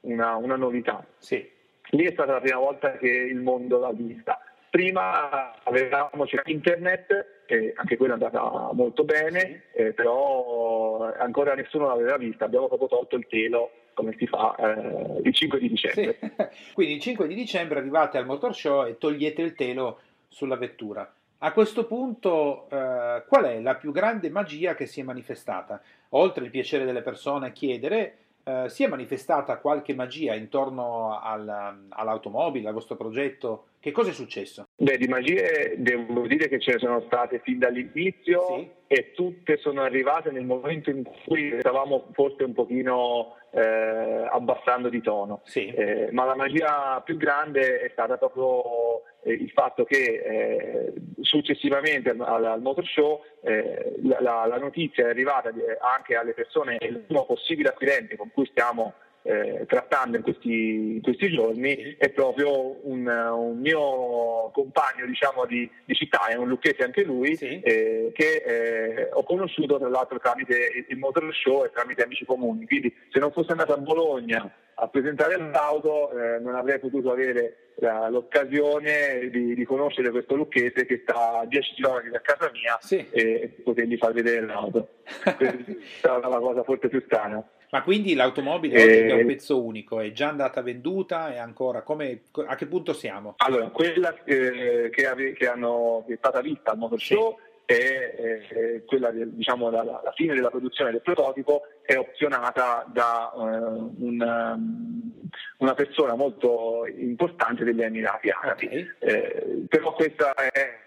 una, 0.00 0.36
una 0.36 0.56
novità. 0.56 1.04
Sì. 1.16 1.50
Lì 1.90 2.04
è 2.04 2.12
stata 2.12 2.32
la 2.32 2.40
prima 2.40 2.58
volta 2.58 2.92
che 2.98 3.08
il 3.08 3.40
mondo 3.40 3.78
l'ha 3.78 3.92
vista. 3.92 4.38
Prima 4.68 5.62
avevamo 5.62 6.26
internet, 6.44 7.42
e 7.46 7.72
anche 7.76 7.96
quella 7.96 8.14
è 8.14 8.16
andata 8.16 8.70
molto 8.72 9.04
bene, 9.04 9.62
eh, 9.72 9.92
però 9.92 11.10
ancora 11.16 11.54
nessuno 11.54 11.86
l'aveva 11.86 12.18
vista, 12.18 12.44
abbiamo 12.44 12.66
proprio 12.66 12.88
tolto 12.88 13.16
il 13.16 13.26
telo 13.28 13.70
come 13.94 14.14
si 14.18 14.26
fa 14.26 14.54
eh, 14.56 15.20
il 15.22 15.32
5 15.32 15.58
di 15.58 15.68
dicembre. 15.68 16.18
Sì. 16.20 16.72
Quindi 16.74 16.94
il 16.94 17.00
5 17.00 17.26
di 17.26 17.34
dicembre 17.34 17.78
arrivate 17.78 18.18
al 18.18 18.26
Motor 18.26 18.54
Show 18.54 18.86
e 18.86 18.98
togliete 18.98 19.40
il 19.42 19.54
telo 19.54 20.00
sulla 20.28 20.56
vettura. 20.56 21.10
A 21.38 21.52
questo 21.52 21.86
punto, 21.86 22.68
eh, 22.70 23.24
qual 23.26 23.44
è 23.44 23.60
la 23.60 23.74
più 23.74 23.92
grande 23.92 24.30
magia 24.30 24.74
che 24.74 24.86
si 24.86 25.00
è 25.00 25.04
manifestata? 25.04 25.80
Oltre 26.10 26.44
il 26.44 26.50
piacere 26.50 26.84
delle 26.84 27.02
persone 27.02 27.48
a 27.48 27.50
chiedere, 27.50 28.16
eh, 28.44 28.68
si 28.68 28.84
è 28.84 28.88
manifestata 28.88 29.58
qualche 29.58 29.94
magia 29.94 30.34
intorno 30.34 31.18
al, 31.20 31.86
all'automobile, 31.88 32.68
al 32.68 32.74
vostro 32.74 32.96
progetto? 32.96 33.66
Che 33.84 33.92
cosa 33.92 34.08
è 34.08 34.14
successo? 34.14 34.68
Beh, 34.76 34.96
di 34.96 35.08
magie 35.08 35.74
devo 35.76 36.26
dire 36.26 36.48
che 36.48 36.58
ce 36.58 36.72
ne 36.72 36.78
sono 36.78 37.02
state 37.02 37.40
fin 37.40 37.58
dall'inizio 37.58 38.56
sì. 38.56 38.70
e 38.86 39.12
tutte 39.12 39.58
sono 39.58 39.82
arrivate 39.82 40.30
nel 40.30 40.46
momento 40.46 40.88
in 40.88 41.02
cui 41.02 41.54
stavamo 41.58 42.08
forse 42.14 42.44
un 42.44 42.54
pochino 42.54 43.36
eh, 43.50 44.26
abbassando 44.30 44.88
di 44.88 45.02
tono. 45.02 45.42
Sì. 45.44 45.66
Eh, 45.66 46.08
ma 46.12 46.24
la 46.24 46.34
magia 46.34 47.02
più 47.04 47.18
grande 47.18 47.80
è 47.80 47.90
stata 47.92 48.16
proprio 48.16 49.02
eh, 49.22 49.32
il 49.32 49.50
fatto 49.50 49.84
che 49.84 50.22
eh, 50.24 50.92
successivamente 51.20 52.08
al, 52.08 52.44
al 52.46 52.62
Motor 52.62 52.86
Show 52.86 53.22
eh, 53.42 53.96
la, 54.04 54.46
la, 54.46 54.56
notizia 54.56 55.04
è 55.04 55.10
arrivata 55.10 55.52
anche 55.94 56.16
alle 56.16 56.32
persone, 56.32 56.78
il 56.80 57.00
primo 57.00 57.26
possibile 57.26 57.68
acquirente 57.68 58.16
con 58.16 58.30
cui 58.32 58.46
stiamo 58.46 58.94
eh, 59.26 59.64
trattando 59.66 60.18
in 60.18 60.22
questi, 60.22 60.96
in 60.96 61.00
questi, 61.00 61.30
giorni 61.30 61.96
è 61.96 62.10
proprio 62.10 62.86
un, 62.86 63.06
un 63.06 63.58
mio 63.58 64.50
compagno 64.52 65.06
diciamo, 65.06 65.46
di, 65.46 65.68
di, 65.86 65.94
città, 65.94 66.26
è 66.26 66.34
un 66.34 66.48
lucchese 66.48 66.84
anche 66.84 67.04
lui, 67.04 67.34
sì. 67.34 67.58
eh, 67.60 68.12
che 68.12 68.42
eh, 68.44 69.08
ho 69.10 69.24
conosciuto 69.24 69.78
tra 69.78 69.88
l'altro 69.88 70.18
tramite 70.18 70.84
il 70.88 70.98
Motor 70.98 71.34
Show 71.34 71.64
e 71.64 71.70
tramite 71.72 72.02
amici 72.02 72.26
comuni. 72.26 72.66
Quindi 72.66 72.94
se 73.10 73.18
non 73.18 73.32
fosse 73.32 73.52
andato 73.52 73.72
a 73.72 73.78
Bologna 73.78 74.52
a 74.74 74.88
presentare 74.88 75.36
l'auto 75.36 76.10
eh, 76.10 76.38
non 76.40 76.54
avrei 76.54 76.78
potuto 76.78 77.10
avere 77.10 77.72
la, 77.76 78.08
l'occasione 78.08 79.30
di, 79.30 79.54
di, 79.54 79.64
conoscere 79.64 80.10
questo 80.10 80.34
lucchese 80.34 80.84
che 80.84 81.00
sta 81.02 81.40
a 81.40 81.46
10 81.46 81.74
km 81.74 82.10
da 82.10 82.20
casa 82.20 82.50
mia 82.52 82.76
sì. 82.80 83.06
e 83.10 83.54
potergli 83.62 83.96
far 83.96 84.12
vedere 84.12 84.44
l'auto. 84.44 84.88
Questa 85.36 86.16
è 86.16 86.28
la 86.28 86.38
cosa 86.38 86.62
forse 86.62 86.88
più 86.88 87.02
strana. 87.06 87.42
Ma 87.74 87.82
quindi 87.82 88.14
l'automobile 88.14 88.76
eh, 88.76 89.06
è 89.08 89.12
un 89.14 89.26
pezzo 89.26 89.60
unico, 89.60 89.98
è 89.98 90.12
già 90.12 90.28
andata 90.28 90.62
venduta 90.62 91.34
e 91.34 91.38
ancora 91.38 91.82
come, 91.82 92.26
a 92.46 92.54
che 92.54 92.66
punto 92.66 92.92
siamo? 92.92 93.34
Allora, 93.38 93.66
quella 93.70 94.14
eh, 94.22 94.90
che, 94.92 95.06
ave, 95.08 95.32
che, 95.32 95.48
hanno, 95.48 96.04
che, 96.06 96.12
è 96.12 96.16
stata 96.16 96.40
vista 96.40 96.70
al 96.70 96.78
Motor 96.78 97.00
Show 97.00 97.36
sì. 97.66 97.74
è, 97.74 98.14
è, 98.14 98.84
quella, 98.84 99.10
diciamo, 99.10 99.70
la, 99.70 99.82
la, 99.82 100.12
fine 100.14 100.34
della 100.34 100.50
produzione 100.50 100.92
del 100.92 101.00
prototipo 101.00 101.62
è 101.82 101.96
opzionata 101.96 102.88
da 102.92 103.32
uh, 103.34 103.42
un, 103.42 104.20
um, 104.20 105.22
una 105.56 105.74
persona 105.74 106.14
molto 106.14 106.86
importante 106.86 107.64
degli 107.64 107.82
Emirati 107.82 108.30
Arabi. 108.30 108.66
Okay. 108.66 108.88
Eh, 109.00 109.64
però 109.68 109.94
questa 109.94 110.32
è 110.32 110.78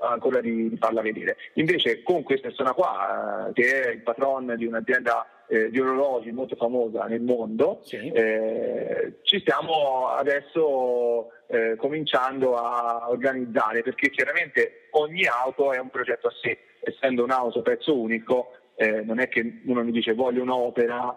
ancora 0.00 0.42
di, 0.42 0.68
di, 0.68 0.76
farla 0.76 1.00
vedere. 1.00 1.38
Invece 1.54 2.02
con 2.02 2.22
questa 2.22 2.48
persona 2.48 2.74
qua, 2.74 3.48
eh, 3.48 3.52
che 3.54 3.82
è 3.82 3.90
il 3.92 4.02
patron 4.02 4.54
di 4.58 4.66
un'azienda 4.66 5.26
eh, 5.48 5.70
di 5.70 5.80
orologi 5.80 6.30
molto 6.30 6.56
famosa 6.56 7.04
nel 7.04 7.22
mondo, 7.22 7.80
sì. 7.82 7.96
eh, 7.96 9.14
ci 9.22 9.40
stiamo 9.40 10.08
adesso 10.08 11.30
eh, 11.46 11.76
cominciando 11.76 12.56
a 12.56 13.08
organizzare 13.08 13.82
perché 13.82 14.10
chiaramente 14.10 14.88
ogni 14.90 15.26
auto 15.26 15.72
è 15.72 15.78
un 15.78 15.88
progetto 15.88 16.28
a 16.28 16.32
sé, 16.42 16.58
essendo 16.80 17.24
un'auto 17.24 17.62
pezzo 17.62 17.98
unico 17.98 18.52
eh, 18.76 19.00
non 19.02 19.18
è 19.18 19.28
che 19.28 19.60
uno 19.64 19.82
mi 19.82 19.90
dice 19.90 20.14
voglio 20.14 20.42
un'opera 20.42 21.16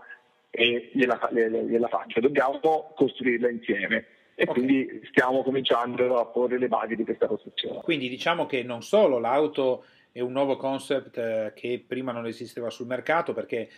e 0.49 0.89
gliela, 0.93 1.29
gliela 1.31 1.87
faccio, 1.87 2.19
dobbiamo 2.19 2.59
costruirla 2.95 3.49
insieme 3.49 4.05
e 4.35 4.43
okay. 4.43 4.53
quindi 4.53 5.01
stiamo 5.09 5.43
cominciando 5.43 6.17
a 6.17 6.25
porre 6.25 6.57
le 6.57 6.67
basi 6.67 6.95
di 6.95 7.03
questa 7.03 7.27
costruzione. 7.27 7.81
Quindi 7.81 8.09
diciamo 8.09 8.45
che 8.45 8.63
non 8.63 8.81
solo 8.81 9.19
l'auto 9.19 9.85
è 10.11 10.19
un 10.19 10.31
nuovo 10.31 10.57
concept 10.57 11.53
che 11.53 11.83
prima 11.87 12.11
non 12.11 12.25
esisteva 12.25 12.69
sul 12.69 12.87
mercato 12.87 13.33
perché 13.33 13.69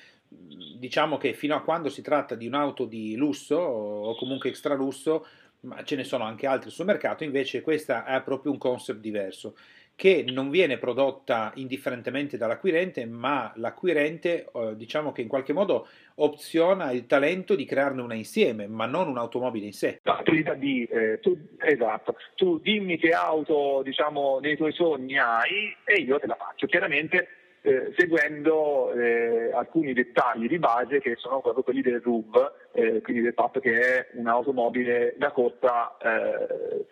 diciamo 0.78 1.18
che 1.18 1.34
fino 1.34 1.56
a 1.56 1.62
quando 1.62 1.90
si 1.90 2.02
tratta 2.02 2.36
di 2.36 2.48
un'auto 2.48 2.86
di 2.86 3.16
lusso 3.16 3.56
o 3.56 4.16
comunque 4.16 4.50
extra 4.50 4.74
lusso, 4.74 5.26
ma 5.62 5.84
ce 5.84 5.96
ne 5.96 6.04
sono 6.04 6.26
anche 6.26 6.46
altri 6.46 6.70
sul 6.70 6.86
mercato, 6.86 7.24
invece 7.24 7.62
questa 7.62 8.06
è 8.06 8.22
proprio 8.22 8.52
un 8.52 8.58
concept 8.58 9.00
diverso 9.00 9.56
che 9.96 10.26
non 10.28 10.50
viene 10.50 10.78
prodotta 10.78 11.52
indifferentemente 11.56 12.36
dall'acquirente, 12.36 13.06
ma 13.06 13.54
l'acquirente 13.56 14.50
eh, 14.52 14.76
diciamo 14.76 15.12
che 15.12 15.22
in 15.22 15.28
qualche 15.28 15.54
modo 15.54 15.88
opziona 16.16 16.92
il 16.92 17.06
talento 17.06 17.56
di 17.56 17.64
crearne 17.66 18.02
una 18.02 18.16
insieme, 18.16 18.68
ma 18.68 18.86
non 18.86 19.08
un'automobile 19.08 19.66
in 19.66 19.74
sé. 19.74 20.00
L'autorità 20.04 20.56
di, 20.56 20.84
eh, 20.86 21.20
tu, 21.20 21.38
esatto, 21.60 22.16
tu 22.36 22.60
dimmi 22.60 22.98
che 22.98 23.12
auto 23.12 23.82
diciamo, 23.84 24.40
nei 24.40 24.58
tuoi 24.58 24.74
sogni 24.74 25.18
hai 25.18 25.76
e 25.84 26.02
io 26.02 26.20
te 26.20 26.28
la 26.28 26.36
faccio. 26.36 26.66
Chiaramente 26.66 27.28
eh, 27.66 27.94
seguendo 27.96 28.92
eh, 28.92 29.52
alcuni 29.54 29.94
dettagli 29.94 30.48
di 30.48 30.60
base 30.60 31.00
che 31.00 31.16
sono 31.16 31.40
proprio 31.40 31.64
quelli 31.64 31.82
del 31.82 32.02
RUV, 32.02 32.52
eh, 32.74 33.02
quindi 33.02 33.22
del 33.22 33.34
fatto 33.34 33.62
che 33.62 33.80
è 33.80 34.08
un'automobile 34.14 35.16
da 35.18 35.32
corsa 35.32 35.96
eh, 35.98 36.86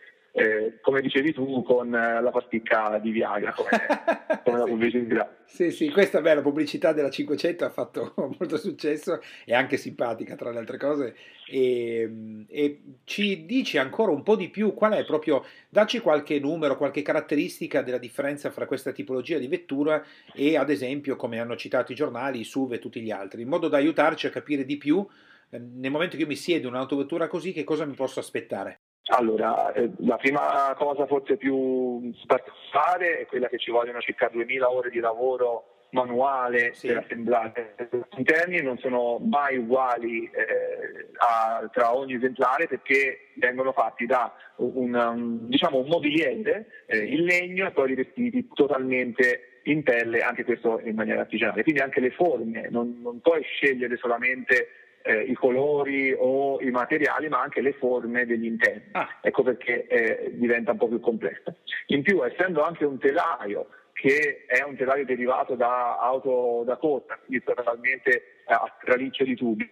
come 0.91 1.01
dicevi 1.01 1.31
tu, 1.31 1.63
con 1.63 1.95
eh, 1.95 2.21
la 2.21 2.29
pasticca 2.31 2.99
di 3.01 3.11
Viagra, 3.11 3.53
come, 3.53 3.69
come 4.43 4.57
la 4.57 4.65
pubblicità. 4.65 5.37
Sì, 5.45 5.71
sì, 5.71 5.89
questa 5.89 6.19
bella 6.19 6.41
pubblicità 6.41 6.91
della 6.91 7.09
500 7.09 7.63
ha 7.63 7.69
fatto 7.69 8.13
molto 8.37 8.57
successo 8.57 9.21
e 9.45 9.53
anche 9.53 9.77
simpatica, 9.77 10.35
tra 10.35 10.51
le 10.51 10.59
altre 10.59 10.77
cose. 10.77 11.15
E, 11.47 12.45
e, 12.47 12.81
ci 13.05 13.45
dici 13.45 13.77
ancora 13.77 14.11
un 14.11 14.21
po' 14.21 14.35
di 14.35 14.49
più 14.49 14.73
qual 14.73 14.93
è 14.93 15.05
proprio, 15.05 15.45
dacci 15.69 15.99
qualche 15.99 16.39
numero, 16.39 16.75
qualche 16.75 17.01
caratteristica 17.01 17.81
della 17.81 17.97
differenza 17.97 18.51
fra 18.51 18.65
questa 18.65 18.91
tipologia 18.91 19.37
di 19.37 19.47
vettura 19.47 20.03
e 20.33 20.57
ad 20.57 20.69
esempio, 20.69 21.15
come 21.15 21.39
hanno 21.39 21.55
citato 21.55 21.93
i 21.93 21.95
giornali, 21.95 22.41
i 22.41 22.43
SUV 22.43 22.73
e 22.73 22.79
tutti 22.79 22.99
gli 22.99 23.11
altri, 23.11 23.43
in 23.43 23.47
modo 23.47 23.69
da 23.69 23.77
aiutarci 23.77 24.27
a 24.27 24.29
capire 24.29 24.65
di 24.65 24.75
più 24.75 25.07
eh, 25.49 25.57
nel 25.57 25.91
momento 25.91 26.17
che 26.17 26.23
io 26.23 26.27
mi 26.27 26.35
siedo 26.35 26.67
in 26.67 26.73
un'autovettura 26.73 27.27
così, 27.27 27.53
che 27.53 27.63
cosa 27.63 27.85
mi 27.85 27.93
posso 27.93 28.19
aspettare? 28.19 28.81
Allora, 29.05 29.73
eh, 29.73 29.89
la 29.99 30.17
prima 30.17 30.73
cosa 30.77 31.05
forse 31.07 31.35
più 31.37 32.13
particolare 32.25 33.19
è 33.19 33.25
quella 33.25 33.47
che 33.47 33.57
ci 33.57 33.71
vogliono 33.71 33.99
circa 33.99 34.29
2000 34.29 34.71
ore 34.71 34.89
di 34.89 34.99
lavoro 34.99 35.71
manuale 35.91 36.73
sì. 36.73 36.87
per 36.87 36.97
assemblare 36.97 37.75
gli 37.89 38.17
interni, 38.17 38.61
non 38.61 38.77
sono 38.77 39.17
mai 39.19 39.57
uguali 39.57 40.23
eh, 40.25 41.09
a, 41.17 41.67
tra 41.71 41.95
ogni 41.95 42.15
esemplare 42.15 42.67
perché 42.67 43.31
vengono 43.35 43.71
fatti 43.71 44.05
da 44.05 44.33
un, 44.57 44.93
un, 44.93 45.47
diciamo 45.47 45.79
un 45.79 45.87
mobiliere 45.87 46.85
eh, 46.85 46.99
in 46.99 47.23
legno 47.23 47.67
e 47.67 47.71
poi 47.71 47.87
rivestiti 47.87 48.47
totalmente 48.53 49.59
in 49.63 49.83
pelle, 49.83 50.19
anche 50.19 50.43
questo 50.43 50.79
in 50.83 50.95
maniera 50.95 51.21
artigianale. 51.21 51.63
Quindi 51.63 51.81
anche 51.81 51.99
le 51.99 52.11
forme, 52.11 52.69
non, 52.69 52.99
non 53.01 53.19
puoi 53.21 53.43
scegliere 53.43 53.97
solamente 53.97 54.67
eh, 55.03 55.21
i 55.21 55.33
colori 55.33 56.15
o 56.17 56.59
i 56.61 56.69
materiali, 56.71 57.29
ma 57.29 57.41
anche 57.41 57.61
le 57.61 57.73
forme 57.73 58.25
degli 58.25 58.45
interni. 58.45 58.89
Ah. 58.91 59.07
Ecco 59.21 59.43
perché 59.43 59.87
eh, 59.87 60.31
diventa 60.33 60.71
un 60.71 60.77
po' 60.77 60.87
più 60.87 60.99
complessa. 60.99 61.53
In 61.87 62.01
più, 62.01 62.23
essendo 62.23 62.63
anche 62.63 62.85
un 62.85 62.97
telaio 62.97 63.67
che 63.93 64.45
è 64.47 64.63
un 64.63 64.75
telaio 64.75 65.05
derivato 65.05 65.55
da 65.55 65.99
auto 65.99 66.63
da 66.65 66.77
corsa, 66.77 67.19
quindi 67.23 67.43
totalmente 67.43 68.41
a 68.45 68.75
traliccio 68.83 69.23
di 69.23 69.35
tubi, 69.35 69.71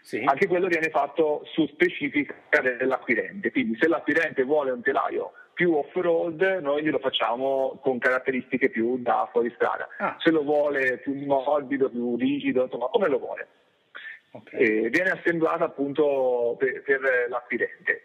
sì. 0.00 0.22
anche 0.24 0.46
quello 0.46 0.66
viene 0.66 0.88
fatto 0.88 1.42
su 1.52 1.66
specifica 1.66 2.34
dell'acquirente. 2.78 3.50
Quindi 3.50 3.76
se 3.78 3.88
l'acquirente 3.88 4.44
vuole 4.44 4.70
un 4.70 4.80
telaio 4.80 5.32
più 5.52 5.74
off-road, 5.74 6.58
noi 6.60 6.82
glielo 6.82 6.98
facciamo 6.98 7.78
con 7.82 7.98
caratteristiche 7.98 8.68
più 8.68 8.98
da 8.98 9.28
fuoristrada. 9.32 9.88
Ah. 9.98 10.16
Se 10.20 10.30
lo 10.30 10.42
vuole 10.42 10.98
più 10.98 11.14
morbido, 11.24 11.88
più 11.88 12.16
rigido, 12.16 12.64
insomma, 12.64 12.88
come 12.88 13.08
lo 13.08 13.18
vuole. 13.18 13.48
Okay. 14.36 14.88
viene 14.90 15.10
assemblata 15.10 15.64
appunto 15.64 16.56
per, 16.58 16.82
per 16.82 17.00
l'acquirente. 17.28 18.02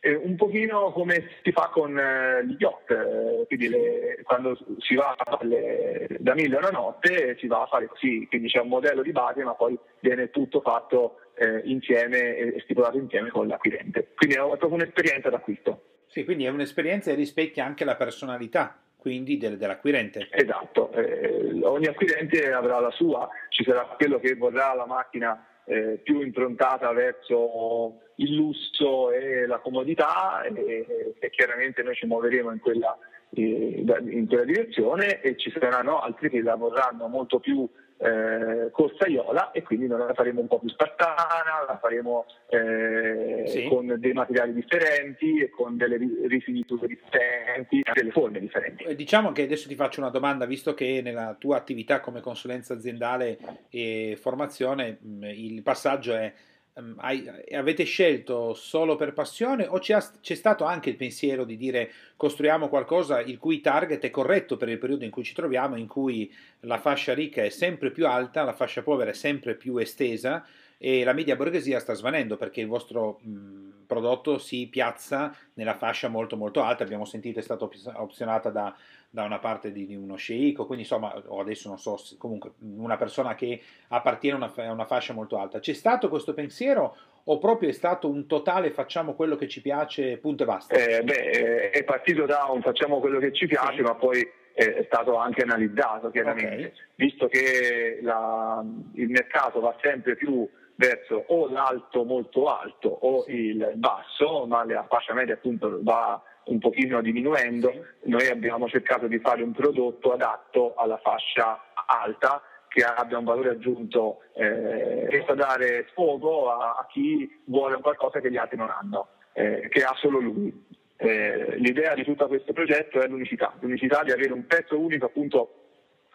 Eh, 0.00 0.14
un 0.14 0.36
pochino 0.36 0.92
come 0.92 1.30
si 1.42 1.50
fa 1.50 1.70
con 1.72 1.98
eh, 1.98 2.44
gli 2.44 2.56
yacht, 2.58 2.90
eh, 2.90 3.46
quindi 3.46 3.68
le, 3.68 4.20
quando 4.22 4.54
si 4.78 4.94
va 4.94 5.16
le, 5.40 6.06
da 6.18 6.34
mille 6.34 6.56
a 6.56 6.58
una 6.58 6.68
notte 6.68 7.36
si 7.38 7.46
va 7.46 7.62
a 7.62 7.66
fare 7.66 7.86
così, 7.86 8.26
quindi 8.28 8.48
c'è 8.48 8.60
un 8.60 8.68
modello 8.68 9.00
di 9.00 9.12
base 9.12 9.42
ma 9.44 9.54
poi 9.54 9.78
viene 10.00 10.28
tutto 10.28 10.60
fatto 10.60 11.20
eh, 11.36 11.62
insieme 11.64 12.36
e 12.36 12.60
stipulato 12.64 12.98
insieme 12.98 13.30
con 13.30 13.46
l'acquirente. 13.46 14.08
Quindi 14.14 14.36
è 14.36 14.40
proprio 14.40 14.74
un'esperienza 14.74 15.30
d'acquisto. 15.30 15.82
Sì, 16.06 16.24
quindi 16.24 16.44
è 16.44 16.50
un'esperienza 16.50 17.10
e 17.10 17.14
rispecchia 17.14 17.64
anche 17.64 17.84
la 17.84 17.96
personalità 17.96 18.78
quindi 19.04 19.36
del, 19.36 19.58
dell'acquirente. 19.58 20.28
Esatto, 20.30 20.90
eh, 20.92 21.60
ogni 21.62 21.86
acquirente 21.86 22.50
avrà 22.52 22.80
la 22.80 22.90
sua, 22.90 23.28
ci 23.50 23.62
sarà 23.62 23.82
quello 23.98 24.18
che 24.18 24.34
vorrà 24.34 24.74
la 24.74 24.86
macchina 24.86 25.46
eh, 25.66 26.00
più 26.02 26.20
improntata 26.20 26.92
verso 26.92 28.00
il 28.16 28.34
lusso 28.34 29.10
e 29.10 29.46
la 29.46 29.58
comodità 29.58 30.42
e, 30.42 31.14
e 31.18 31.30
chiaramente 31.30 31.82
noi 31.82 31.94
ci 31.94 32.06
muoveremo 32.06 32.50
in 32.52 32.60
quella, 32.60 32.96
eh, 33.30 33.84
in 34.10 34.26
quella, 34.26 34.44
direzione 34.44 35.20
e 35.20 35.36
ci 35.36 35.50
saranno 35.50 36.00
altri 36.00 36.30
che 36.30 36.42
la 36.42 36.54
vorranno 36.54 37.08
molto 37.08 37.40
più 37.40 37.68
eh, 38.04 38.70
corsaiola 38.70 39.50
e 39.50 39.62
quindi 39.62 39.86
noi 39.86 40.00
la 40.00 40.12
faremo 40.12 40.40
un 40.40 40.46
po' 40.46 40.58
più 40.58 40.68
spartana, 40.68 41.64
la 41.66 41.78
faremo 41.80 42.26
eh, 42.48 43.44
sì. 43.46 43.66
con 43.66 43.94
dei 43.98 44.12
materiali 44.12 44.52
differenti 44.52 45.38
e 45.40 45.48
con 45.48 45.78
delle 45.78 45.96
rifiniture 46.26 46.86
differenti, 46.86 47.82
delle 47.94 48.10
forme 48.10 48.40
differenti. 48.40 48.84
Eh, 48.84 48.94
diciamo 48.94 49.32
che 49.32 49.42
adesso 49.42 49.68
ti 49.68 49.74
faccio 49.74 50.00
una 50.00 50.10
domanda, 50.10 50.44
visto 50.44 50.74
che 50.74 51.00
nella 51.02 51.34
tua 51.38 51.56
attività 51.56 52.00
come 52.00 52.20
consulenza 52.20 52.74
aziendale 52.74 53.38
e 53.70 54.18
formazione 54.20 54.98
il 55.22 55.62
passaggio 55.62 56.12
è 56.12 56.30
um, 56.74 56.94
hai, 56.98 57.28
avete 57.52 57.84
scelto 57.84 58.54
solo 58.54 58.96
per 58.96 59.12
passione 59.12 59.66
o 59.66 59.78
c'è, 59.78 59.98
c'è, 60.20 60.34
stato 60.34 60.64
anche 60.64 60.90
il 60.90 60.96
pensiero 60.96 61.44
di 61.44 61.56
dire 61.56 61.90
costruiamo 62.16 62.68
qualcosa 62.68 63.20
il 63.20 63.38
cui 63.38 63.60
target 63.60 64.02
è 64.02 64.10
corretto 64.10 64.56
per 64.56 64.68
il 64.68 64.78
periodo 64.78 65.04
in 65.04 65.10
cui 65.10 65.24
ci 65.24 65.34
troviamo, 65.34 65.76
in 65.76 65.86
cui 65.86 66.32
la 66.60 66.78
fascia 66.78 67.14
ricca 67.14 67.42
è 67.42 67.50
sempre 67.50 67.90
più 67.90 68.06
alta, 68.06 68.42
la 68.42 68.52
fascia 68.52 68.82
povera 68.82 69.10
è 69.10 69.14
sempre 69.14 69.54
più 69.54 69.76
estesa 69.76 70.44
e 70.78 71.04
la 71.04 71.12
media 71.12 71.36
borghesia 71.36 71.78
sta 71.78 71.94
svanendo 71.94 72.36
perché 72.36 72.60
il 72.60 72.66
vostro 72.66 73.20
mh, 73.22 73.86
prodotto 73.86 74.38
si 74.38 74.66
piazza 74.70 75.34
nella 75.54 75.76
fascia 75.76 76.08
molto 76.08 76.36
molto 76.36 76.62
alta, 76.62 76.82
abbiamo 76.82 77.04
sentito 77.04 77.38
è 77.38 77.42
stata 77.42 77.68
opzionata 77.94 78.50
da 78.50 78.76
da 79.14 79.22
una 79.22 79.38
parte 79.38 79.70
di, 79.70 79.86
di 79.86 79.94
uno 79.94 80.16
sceicco, 80.16 80.66
quindi 80.66 80.82
insomma, 80.82 81.14
o 81.28 81.38
adesso 81.38 81.68
non 81.68 81.78
so, 81.78 81.96
comunque 82.18 82.54
una 82.58 82.96
persona 82.96 83.36
che 83.36 83.62
appartiene 83.86 84.44
a 84.44 84.52
una, 84.52 84.72
una, 84.72 84.86
fascia 84.86 85.12
molto 85.12 85.38
alta. 85.38 85.60
C'è 85.60 85.72
stato 85.72 86.08
questo 86.08 86.34
pensiero 86.34 86.96
o 87.22 87.38
proprio 87.38 87.68
è 87.68 87.72
stato 87.72 88.08
un 88.08 88.26
totale 88.26 88.72
facciamo 88.72 89.14
quello 89.14 89.36
che 89.36 89.46
ci 89.46 89.60
piace, 89.60 90.16
punto 90.16 90.42
e 90.42 90.46
basta? 90.46 90.74
Eh, 90.74 91.04
beh, 91.04 91.70
è 91.70 91.84
partito 91.84 92.26
da 92.26 92.48
un 92.50 92.60
facciamo 92.60 92.98
quello 92.98 93.20
che 93.20 93.32
ci 93.32 93.46
piace, 93.46 93.76
sì. 93.76 93.82
ma 93.82 93.94
poi 93.94 94.28
è 94.52 94.82
stato 94.86 95.14
anche 95.14 95.42
analizzato 95.42 96.10
chiaramente, 96.10 96.48
okay. 96.48 96.72
visto 96.96 97.28
che 97.28 98.00
la, 98.02 98.64
il 98.94 99.10
mercato 99.10 99.60
va 99.60 99.76
sempre 99.80 100.16
più 100.16 100.48
verso 100.74 101.22
o 101.28 101.48
l'alto 101.48 102.02
molto 102.02 102.46
alto 102.48 102.88
o 102.88 103.22
sì. 103.22 103.30
il 103.30 103.74
basso, 103.76 104.44
ma 104.46 104.64
la 104.64 104.84
fascia 104.88 105.14
media 105.14 105.34
appunto 105.34 105.78
va 105.82 106.20
un 106.46 106.58
pochino 106.58 107.00
diminuendo, 107.00 107.72
noi 108.04 108.28
abbiamo 108.28 108.68
cercato 108.68 109.06
di 109.06 109.18
fare 109.18 109.42
un 109.42 109.52
prodotto 109.52 110.12
adatto 110.12 110.74
alla 110.74 110.98
fascia 110.98 111.72
alta 111.86 112.42
che 112.68 112.82
abbia 112.82 113.18
un 113.18 113.24
valore 113.24 113.50
aggiunto 113.50 114.22
eh, 114.34 115.06
che 115.08 115.24
sa 115.26 115.34
dare 115.34 115.86
sfogo 115.90 116.50
a, 116.50 116.76
a, 116.78 116.86
chi 116.90 117.40
vuole 117.44 117.80
qualcosa 117.80 118.20
che 118.20 118.30
gli 118.30 118.36
altri 118.36 118.56
non 118.56 118.68
hanno, 118.68 119.08
eh, 119.32 119.68
che 119.70 119.84
ha 119.84 119.94
solo 119.96 120.18
lui. 120.18 120.52
Eh, 120.96 121.56
l'idea 121.58 121.94
di 121.94 122.02
tutto 122.02 122.26
questo 122.26 122.52
progetto 122.52 123.00
è 123.00 123.06
l'unicità, 123.06 123.54
l'unicità 123.60 124.02
di 124.02 124.10
avere 124.10 124.32
un 124.32 124.46
pezzo 124.46 124.78
unico 124.78 125.06
appunto 125.06 125.54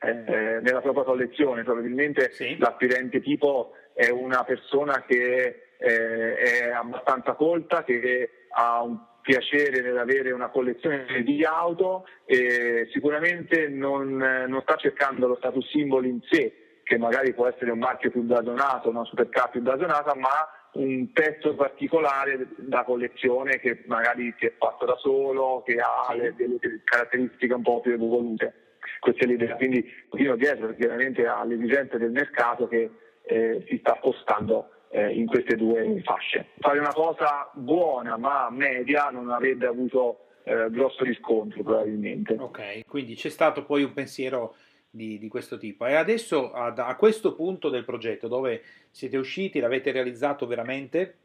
eh, 0.02 0.60
nella 0.62 0.82
propria 0.82 1.04
collezione. 1.04 1.64
Probabilmente 1.64 2.32
sì. 2.32 2.58
l'aspirante 2.58 3.22
tipo 3.22 3.74
è 3.94 4.10
una 4.10 4.44
persona 4.44 5.04
che 5.08 5.76
eh, 5.78 6.36
è 6.36 6.72
abbastanza 6.72 7.34
colta, 7.34 7.84
che 7.84 8.48
ha 8.50 8.82
un 8.82 8.98
piacere 9.22 9.82
nell'avere 9.82 10.32
una 10.32 10.50
collezione 10.50 11.24
di 11.24 11.44
auto 11.44 12.06
e 12.26 12.88
sicuramente 12.92 13.68
non, 13.68 14.16
non, 14.16 14.62
sta 14.62 14.76
cercando 14.76 15.28
lo 15.28 15.36
status 15.36 15.68
symbol 15.70 16.06
in 16.06 16.20
sé, 16.30 16.82
che 16.84 16.98
magari 16.98 17.34
può 17.34 17.48
essere 17.48 17.72
un 17.72 17.80
marchio 17.80 18.12
più 18.12 18.22
blasonato, 18.22 18.90
una 18.90 19.04
supercar 19.04 19.50
più 19.50 19.62
blasonata, 19.62 20.16
ma 20.16 20.30
un 20.74 21.12
pezzo 21.12 21.56
particolare 21.56 22.48
da 22.58 22.84
collezione 22.84 23.60
che 23.60 23.84
magari 23.88 24.34
si 24.38 24.46
è 24.46 24.54
fatto 24.58 24.86
da 24.86 24.96
solo, 24.98 25.64
che 25.66 25.78
ha 25.80 26.14
le, 26.14 26.34
delle 26.36 26.58
caratteristiche 26.84 27.54
un 27.54 27.64
po' 27.64 27.82
più 27.82 27.94
evolute. 27.94 28.54
Questa 29.00 29.24
è 29.24 29.28
l'idea, 29.28 29.56
quindi 29.56 29.86
io 30.14 30.36
dietro 30.36 30.74
chiaramente 30.76 31.26
alle 31.26 31.56
esigenze 31.56 31.98
del 31.98 32.12
mercato 32.12 32.68
che 32.68 32.90
eh, 33.24 33.64
si 33.68 33.78
sta 33.78 33.96
spostando 33.98 34.70
eh, 34.90 35.14
in 35.14 35.26
queste 35.26 35.56
due 35.56 36.02
fasce. 36.04 36.48
Fare 36.60 36.80
una 36.80 36.94
cosa 36.94 37.50
buona 37.54 38.18
ma 38.18 38.50
media 38.50 39.10
non 39.10 39.30
avrebbe 39.30 39.68
avuto 39.68 40.26
eh, 40.44 40.70
grosso 40.70 41.04
riscontro 41.04 41.64
probabilmente. 41.64 42.36
Ok, 42.38 42.86
quindi 42.88 43.16
c'è 43.16 43.30
stato 43.30 43.66
poi 43.66 43.84
un 43.84 43.94
pensiero 43.94 44.56
di, 44.90 45.20
di 45.20 45.28
questo 45.28 45.58
tipo. 45.58 45.86
E 45.86 45.94
adesso 45.94 46.52
a, 46.52 46.74
a 46.74 46.96
questo 46.96 47.36
punto 47.36 47.70
del 47.70 47.86
progetto 47.86 48.28
dove 48.28 48.64
siete 48.90 49.18
usciti, 49.18 49.60
l'avete 49.60 49.92
realizzato 49.92 50.48
veramente, 50.48 51.18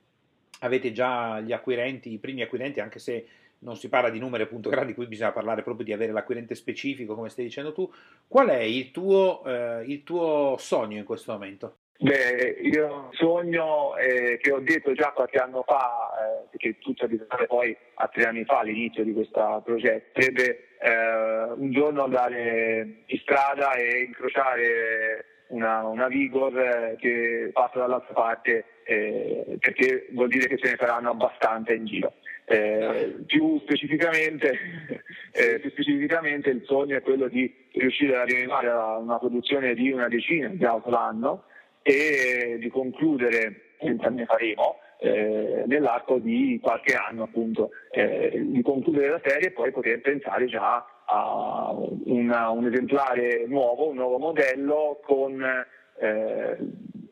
avete 0.61 0.93
già 0.93 1.41
gli 1.41 1.53
acquirenti, 1.53 2.13
i 2.13 2.19
primi 2.19 2.43
acquirenti, 2.43 2.81
anche 2.81 2.99
se 2.99 3.27
non 3.61 3.77
si 3.77 3.89
parla 3.89 4.11
di 4.11 4.19
numeri 4.19 4.43
appunto 4.43 4.69
grandi, 4.69 4.93
qui 4.93 5.07
bisogna 5.07 5.33
parlare 5.33 5.63
proprio 5.63 5.87
di 5.87 5.93
avere 5.95 6.13
l'acquirente 6.13 6.55
specifico, 6.55 7.15
come 7.15 7.31
stai 7.31 7.47
dicendo 7.47 7.73
tu. 7.73 7.91
Qual 8.29 8.49
è 8.49 8.61
il 8.61 8.91
tuo, 8.91 9.43
eh, 9.47 9.85
il 9.87 10.03
tuo 10.03 10.57
sogno 10.59 10.99
in 10.99 11.05
questo 11.05 11.33
momento? 11.33 11.77
Beh, 11.97 12.59
io 12.61 13.09
sogno 13.13 13.97
eh, 13.97 14.39
che 14.43 14.51
ho 14.51 14.59
detto 14.59 14.93
già 14.95 15.13
qualche 15.13 15.39
anno 15.39 15.63
fa, 15.67 16.11
eh, 16.53 16.57
che 16.57 16.77
tutto 16.79 17.05
è 17.05 17.09
risalente 17.09 17.47
poi 17.47 17.77
a 17.95 18.09
tre 18.09 18.25
anni 18.25 18.45
fa 18.45 18.59
all'inizio 18.59 19.05
di 19.05 19.13
questo 19.13 19.63
progetto, 19.65 20.21
sarebbe 20.21 20.71
eh, 20.81 21.53
un 21.57 21.71
giorno 21.71 22.03
andare 22.03 23.05
in 23.07 23.19
strada 23.19 23.75
e 23.75 24.03
incrociare 24.07 25.25
una, 25.49 25.87
una 25.87 26.09
Vigor 26.09 26.59
eh, 26.59 26.97
che 26.99 27.51
passa 27.53 27.79
dall'altra 27.79 28.13
parte 28.13 28.65
eh, 28.85 29.57
perché 29.61 30.09
vuol 30.11 30.29
dire 30.29 30.49
che 30.49 30.59
ce 30.59 30.71
ne 30.71 30.77
saranno 30.79 31.11
abbastanza 31.11 31.73
in 31.73 31.85
giro. 31.87 32.15
Eh, 32.47 33.15
più, 33.25 33.59
specificamente, 33.61 34.59
eh, 35.33 35.61
più, 35.61 35.71
specificamente, 35.71 36.51
il 36.51 36.65
sogno 36.67 36.97
è 36.97 37.03
quello 37.03 37.29
di 37.29 37.69
riuscire 37.73 38.17
ad 38.17 38.29
arrivare 38.29 38.69
a 38.69 38.99
una 38.99 39.19
produzione 39.19 39.75
di 39.75 39.91
una 39.93 40.09
decina 40.09 40.49
di 40.49 40.65
auto 40.65 40.91
l'anno 40.91 41.45
e 41.87 42.57
di 42.59 42.71
concludere, 42.71 43.75
ne 43.81 44.25
faremo, 44.25 44.79
eh, 45.01 45.65
nell'arco 45.67 46.19
di 46.19 46.59
qualche 46.63 46.95
anno 46.95 47.25
appunto, 47.25 47.71
eh, 47.91 48.41
di 48.43 48.63
concludere 48.63 49.09
la 49.09 49.21
serie 49.23 49.49
e 49.49 49.53
poi 49.53 49.71
poter 49.71 50.01
pensare 50.01 50.47
già 50.47 50.83
a 51.05 51.77
una, 52.07 52.49
un 52.49 52.67
esemplare 52.67 53.45
nuovo, 53.47 53.89
un 53.89 53.97
nuovo 53.97 54.17
modello 54.17 54.99
con, 55.05 55.45
eh, 56.01 56.57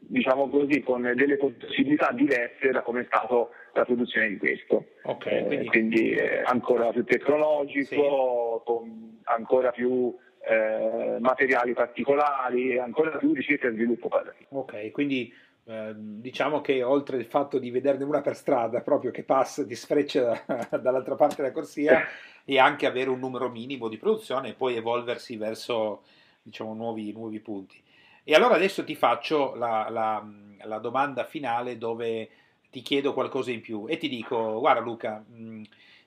diciamo 0.08 0.48
così, 0.48 0.80
con 0.82 1.02
delle 1.02 1.36
possibilità 1.36 2.10
diverse 2.12 2.70
da 2.70 2.80
come 2.80 3.02
è 3.02 3.04
stata 3.04 3.46
la 3.74 3.84
produzione 3.84 4.28
di 4.28 4.38
questo. 4.38 4.86
Okay, 5.02 5.44
quindi, 5.44 5.66
quindi 5.66 6.16
ancora 6.44 6.88
più 6.92 7.04
tecnologico, 7.04 8.62
sì. 8.64 9.20
ancora 9.24 9.70
più 9.70 10.16
eh, 10.44 11.18
materiali 11.20 11.72
particolari 11.72 12.70
e 12.70 12.78
ancora 12.78 13.16
più 13.18 13.32
ricerca 13.32 13.68
e 13.68 13.72
sviluppo 13.72 14.08
poi 14.08 14.22
Ok, 14.48 14.90
quindi 14.90 15.32
eh, 15.64 15.92
diciamo 15.96 16.60
che 16.60 16.82
oltre 16.82 17.16
il 17.16 17.26
fatto 17.26 17.58
di 17.58 17.70
vederne 17.70 18.04
una 18.04 18.20
per 18.20 18.34
strada 18.34 18.80
proprio 18.80 19.10
che 19.12 19.22
passa, 19.22 19.62
di 19.62 19.76
sfreccia 19.76 20.44
dall'altra 20.80 21.14
parte 21.14 21.36
della 21.36 21.52
corsia 21.52 22.04
e 22.44 22.58
anche 22.58 22.86
avere 22.86 23.10
un 23.10 23.20
numero 23.20 23.48
minimo 23.48 23.88
di 23.88 23.98
produzione 23.98 24.48
e 24.48 24.54
poi 24.54 24.76
evolversi 24.76 25.36
verso 25.36 26.02
diciamo 26.42 26.74
nuovi, 26.74 27.12
nuovi 27.12 27.38
punti. 27.38 27.80
E 28.24 28.34
allora 28.34 28.54
adesso 28.54 28.84
ti 28.84 28.96
faccio 28.96 29.54
la, 29.54 29.86
la, 29.88 30.24
la 30.64 30.78
domanda 30.78 31.24
finale 31.24 31.78
dove 31.78 32.28
ti 32.70 32.82
chiedo 32.82 33.12
qualcosa 33.12 33.50
in 33.50 33.60
più 33.60 33.84
e 33.88 33.96
ti 33.98 34.08
dico, 34.08 34.58
guarda 34.58 34.80
Luca, 34.80 35.24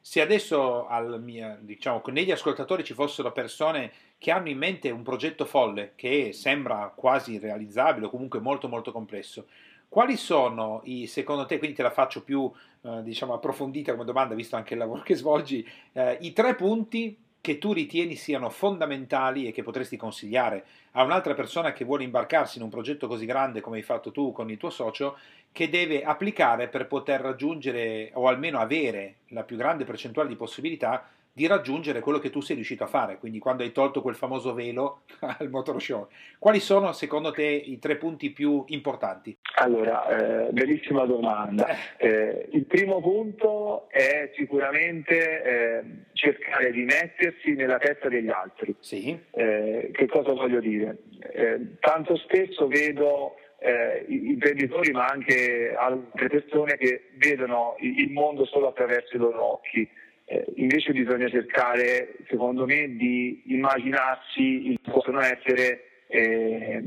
se 0.01 0.21
adesso 0.21 0.87
mia, 1.19 1.57
diciamo, 1.59 2.01
negli 2.07 2.31
ascoltatori 2.31 2.83
ci 2.83 2.93
fossero 2.93 3.31
persone 3.31 3.91
che 4.25 4.31
hanno 4.31 4.49
in 4.49 4.57
mente 4.57 4.89
un 4.89 5.03
progetto 5.03 5.45
folle 5.45 5.91
che 5.93 6.31
sembra 6.33 6.91
quasi 6.95 7.33
irrealizzabile 7.33 8.07
o 8.07 8.09
comunque 8.09 8.39
molto 8.39 8.67
molto 8.67 8.91
complesso, 8.91 9.45
quali 9.87 10.17
sono 10.17 10.81
i, 10.85 11.05
secondo 11.05 11.45
te, 11.45 11.59
quindi 11.59 11.75
te 11.75 11.83
la 11.83 11.91
faccio 11.91 12.23
più 12.23 12.51
eh, 12.81 13.03
diciamo, 13.03 13.35
approfondita 13.35 13.91
come 13.91 14.03
domanda, 14.03 14.33
visto 14.33 14.55
anche 14.55 14.73
il 14.73 14.79
lavoro 14.79 15.01
che 15.05 15.13
svolgi, 15.13 15.63
eh, 15.91 16.17
i 16.21 16.33
tre 16.33 16.55
punti 16.55 17.15
che 17.39 17.59
tu 17.59 17.71
ritieni 17.71 18.15
siano 18.15 18.49
fondamentali 18.49 19.45
e 19.45 19.51
che 19.51 19.61
potresti 19.61 19.95
consigliare 19.95 20.65
a 20.93 21.03
un'altra 21.03 21.35
persona 21.35 21.71
che 21.71 21.85
vuole 21.85 22.03
imbarcarsi 22.03 22.57
in 22.57 22.63
un 22.63 22.71
progetto 22.71 23.05
così 23.05 23.27
grande 23.27 23.61
come 23.61 23.77
hai 23.77 23.83
fatto 23.83 24.11
tu 24.11 24.31
con 24.31 24.49
il 24.49 24.57
tuo 24.57 24.71
socio 24.71 25.19
che 25.51 25.69
deve 25.69 26.01
applicare 26.01 26.67
per 26.67 26.87
poter 26.87 27.21
raggiungere 27.21 28.09
o 28.15 28.27
almeno 28.27 28.57
avere 28.57 29.17
la 29.27 29.43
più 29.43 29.55
grande 29.55 29.83
percentuale 29.83 30.29
di 30.29 30.35
possibilità 30.35 31.07
di 31.35 31.47
raggiungere 31.47 31.99
quello 31.99 32.17
che 32.17 32.29
tu 32.29 32.39
sei 32.39 32.55
riuscito 32.55 32.85
a 32.85 32.87
fare, 32.87 33.17
quindi 33.17 33.39
quando 33.39 33.63
hai 33.63 33.73
tolto 33.73 34.01
quel 34.01 34.15
famoso 34.15 34.53
velo 34.53 35.01
al 35.19 35.49
motor 35.49 35.81
show. 35.81 36.07
Quali 36.39 36.61
sono 36.61 36.93
secondo 36.93 37.31
te 37.31 37.43
i 37.43 37.77
tre 37.77 37.97
punti 37.97 38.31
più 38.31 38.63
importanti? 38.67 39.37
Allora, 39.55 40.45
eh, 40.47 40.51
bellissima 40.53 41.03
domanda. 41.03 41.67
Eh. 41.97 42.07
eh, 42.07 42.47
il 42.53 42.63
primo 42.63 43.01
punto 43.01 43.89
è 43.89 44.31
sicuramente 44.37 45.43
eh, 45.43 45.83
cercare 46.13 46.71
di 46.71 46.83
mettersi 46.83 47.51
nella 47.51 47.79
testa 47.79 48.07
degli 48.07 48.29
altri. 48.29 48.73
Sì. 48.79 49.19
Eh, 49.31 49.89
che 49.91 50.07
cosa 50.07 50.31
voglio 50.31 50.61
dire? 50.61 50.99
Eh, 51.33 51.75
tanto 51.81 52.15
spesso 52.15 52.65
vedo 52.67 53.35
eh, 53.59 54.05
imprenditori 54.07 54.91
ma 54.91 55.07
anche 55.07 55.75
altre 55.75 56.29
persone 56.29 56.77
che 56.77 57.09
vedono 57.17 57.75
il 57.79 58.09
mondo 58.11 58.45
solo 58.45 58.69
attraverso 58.69 59.17
i 59.17 59.19
loro 59.19 59.43
occhi. 59.55 60.03
Eh, 60.27 60.43
invece 60.55 60.91
bisogna 60.91 61.29
cercare, 61.29 62.15
secondo 62.27 62.65
me, 62.65 62.95
di 62.95 63.43
immaginarsi 63.47 64.71
il 64.71 64.79
che 64.81 64.91
possono 64.91 65.19
essere 65.19 66.05
eh, 66.07 66.83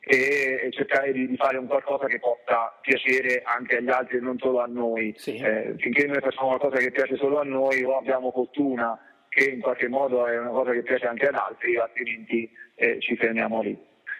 e, 0.00 0.68
cercare 0.70 1.12
di, 1.12 1.26
di, 1.26 1.36
fare 1.36 1.56
un 1.56 1.66
qualcosa 1.66 2.06
che 2.06 2.18
possa 2.18 2.78
piacere 2.80 3.42
anche 3.44 3.76
agli 3.76 3.88
altri 3.88 4.18
e 4.18 4.20
non 4.20 4.38
solo 4.38 4.60
a 4.60 4.66
noi. 4.66 5.14
Sì. 5.16 5.36
Eh, 5.36 5.74
finché 5.78 6.06
noi 6.06 6.20
facciamo 6.20 6.48
qualcosa 6.48 6.76
che 6.76 6.90
piace 6.90 7.16
solo 7.16 7.38
a 7.38 7.44
noi 7.44 7.82
o 7.82 7.96
abbiamo 7.96 8.30
fortuna 8.30 8.98
che 9.28 9.48
in 9.48 9.60
qualche 9.60 9.88
modo 9.88 10.26
è 10.26 10.38
una 10.38 10.50
cosa 10.50 10.72
che 10.72 10.82
piace 10.82 11.06
anche 11.06 11.28
ad 11.28 11.34
altri, 11.34 11.76
altrimenti 11.78 12.50
eh, 12.74 13.00
ci 13.00 13.16
fermiamo 13.16 13.62
lì. 13.62 13.78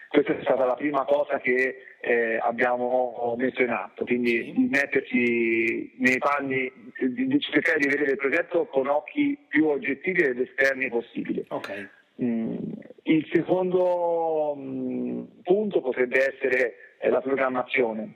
Questa 0.09 0.35
è 0.35 0.41
stata 0.41 0.65
la 0.65 0.75
prima 0.75 1.05
cosa 1.05 1.39
che 1.39 1.75
eh, 2.05 2.37
abbiamo 2.41 3.33
messo 3.37 3.61
in 3.61 3.69
atto, 3.69 4.03
quindi 4.03 4.43
sì. 4.43 4.51
di 4.51 4.67
metterci 4.69 5.93
nei 5.99 6.17
panni, 6.17 6.69
di 6.99 7.39
cercare 7.39 7.79
di 7.79 7.87
vedere 7.87 8.11
il 8.11 8.17
progetto 8.17 8.65
con 8.65 8.87
occhi 8.87 9.37
più 9.47 9.67
oggettivi 9.67 10.21
ed 10.21 10.37
esterni 10.37 10.89
possibili. 10.89 11.45
Okay. 11.47 11.87
Mm, 12.21 12.57
il 13.03 13.29
secondo 13.31 14.53
mm, 14.57 15.23
punto 15.43 15.79
potrebbe 15.79 16.33
essere 16.33 16.75
eh, 16.99 17.09
la 17.09 17.21
programmazione, 17.21 18.13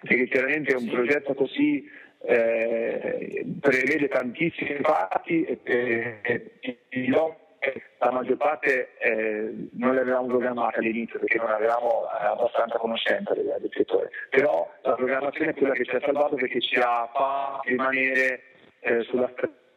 perché 0.00 0.28
chiaramente 0.28 0.72
è 0.72 0.76
un 0.76 0.88
progetto 0.88 1.34
così 1.34 1.84
eh, 2.26 3.44
prevede 3.60 4.06
tantissimi 4.08 4.78
fatti 4.82 5.42
e, 5.42 5.58
e, 5.64 6.20
e 6.60 6.78
la 7.98 8.10
maggior 8.10 8.36
parte 8.36 8.96
eh, 8.98 9.68
non 9.72 9.94
le 9.94 10.00
avevamo 10.00 10.26
programmate 10.26 10.78
all'inizio 10.78 11.18
perché 11.18 11.38
non 11.38 11.50
avevamo 11.50 12.04
eh, 12.04 12.24
abbastanza 12.26 12.78
conoscenza 12.78 13.34
del, 13.34 13.56
del, 13.60 13.70
settore, 13.72 14.10
però 14.30 14.70
la 14.82 14.94
programmazione 14.94 15.50
è 15.50 15.54
quella 15.54 15.74
che 15.74 15.84
ci 15.84 15.96
ha 15.96 16.00
salvato 16.00 16.34
perché 16.36 16.60
ci 16.60 16.78
ha 16.78 17.08
fatto 17.12 17.60
rimanere 17.64 18.42
eh, 18.80 19.02
sulla 19.02 19.30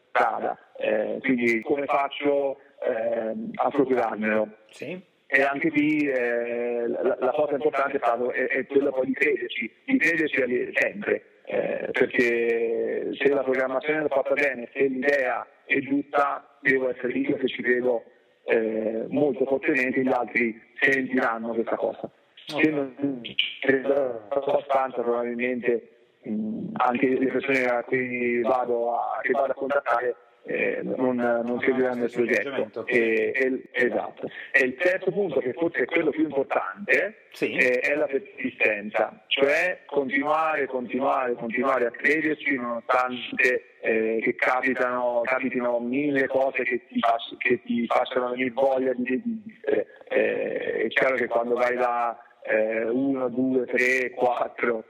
strada, 0.09 0.57
eh, 0.77 1.17
quindi 1.21 1.61
come 1.61 1.85
faccio 1.85 2.59
eh, 2.81 3.33
a 3.55 3.69
procurarmelo. 3.69 4.47
Sì. 4.69 5.15
E 5.29 5.41
anche 5.41 5.69
lì 5.69 6.07
eh, 6.07 6.87
la, 6.87 7.17
la, 7.19 7.31
cosa 7.31 7.53
importante 7.53 7.97
è, 7.97 7.99
è, 7.99 8.47
è 8.47 8.65
quella 8.65 8.91
poi 8.91 9.07
di 9.07 9.13
crederci, 9.13 9.73
di 9.83 9.97
crederci 9.97 10.71
sempre, 10.73 11.41
eh, 11.45 11.89
perché 11.91 13.09
se 13.13 13.27
la 13.27 13.43
programmazione 13.43 14.05
è 14.05 14.07
fatta 14.07 14.33
bene, 14.33 14.69
se 14.71 14.83
l'idea 14.83 15.45
è 15.67 15.79
giusta, 15.79 16.57
devo 16.61 16.89
essere 16.89 17.13
io 17.13 17.35
che 17.35 17.47
ci 17.47 17.61
credo 17.61 18.03
eh, 18.45 19.05
molto 19.09 19.45
fortemente, 19.45 20.01
gli 20.01 20.07
altri 20.07 20.59
sentiranno 20.79 21.53
questa 21.53 21.75
cosa. 21.75 22.09
Se 22.33 22.69
non 22.69 23.21
credo 23.59 24.21
abbastanza 24.29 25.01
probabilmente 25.01 25.89
mh, 26.21 26.69
anche 26.77 27.07
le 27.09 27.27
persone 27.27 27.65
a 27.65 27.83
cui 27.83 28.41
vado 28.41 28.95
a, 28.95 29.19
che 29.21 29.31
vado 29.31 29.51
a 29.51 29.55
contattare 29.55 30.15
eh, 30.47 30.79
non, 30.81 31.17
non 31.17 31.59
seguiranno 31.59 32.05
il 32.05 32.11
progetto. 32.11 32.85
E, 32.85 33.31
e, 33.35 33.63
esatto. 33.71 34.29
E 34.51 34.63
il 34.63 34.75
terzo 34.75 35.11
punto, 35.11 35.39
che 35.39 35.53
forse 35.53 35.79
è 35.79 35.85
quello 35.85 36.09
più 36.09 36.23
importante, 36.23 37.25
sì. 37.31 37.51
eh, 37.51 37.79
è 37.79 37.95
la 37.95 38.05
persistenza, 38.05 39.23
cioè 39.27 39.81
continuare, 39.85 40.65
continuare, 40.67 41.33
continuare 41.33 41.87
a 41.87 41.91
crederci 41.91 42.55
nonostante 42.55 43.75
eh, 43.81 44.19
che 44.21 44.35
capitano, 44.35 45.21
capitino 45.25 45.79
mille 45.79 46.27
cose 46.27 46.63
che 46.63 46.85
ti, 46.87 47.01
che 47.37 47.61
ti 47.63 47.85
facciano 47.85 48.29
venire 48.29 48.51
voglia 48.51 48.93
di 48.93 49.03
desistere. 49.03 49.87
Eh, 50.09 50.83
è 50.83 50.87
chiaro 50.87 51.15
che 51.15 51.27
quando 51.27 51.55
vai 51.55 51.75
da 51.75 52.17
eh, 52.43 52.85
uno, 52.85 53.27
due, 53.27 53.65
tre, 53.65 54.11
quattro 54.11 54.85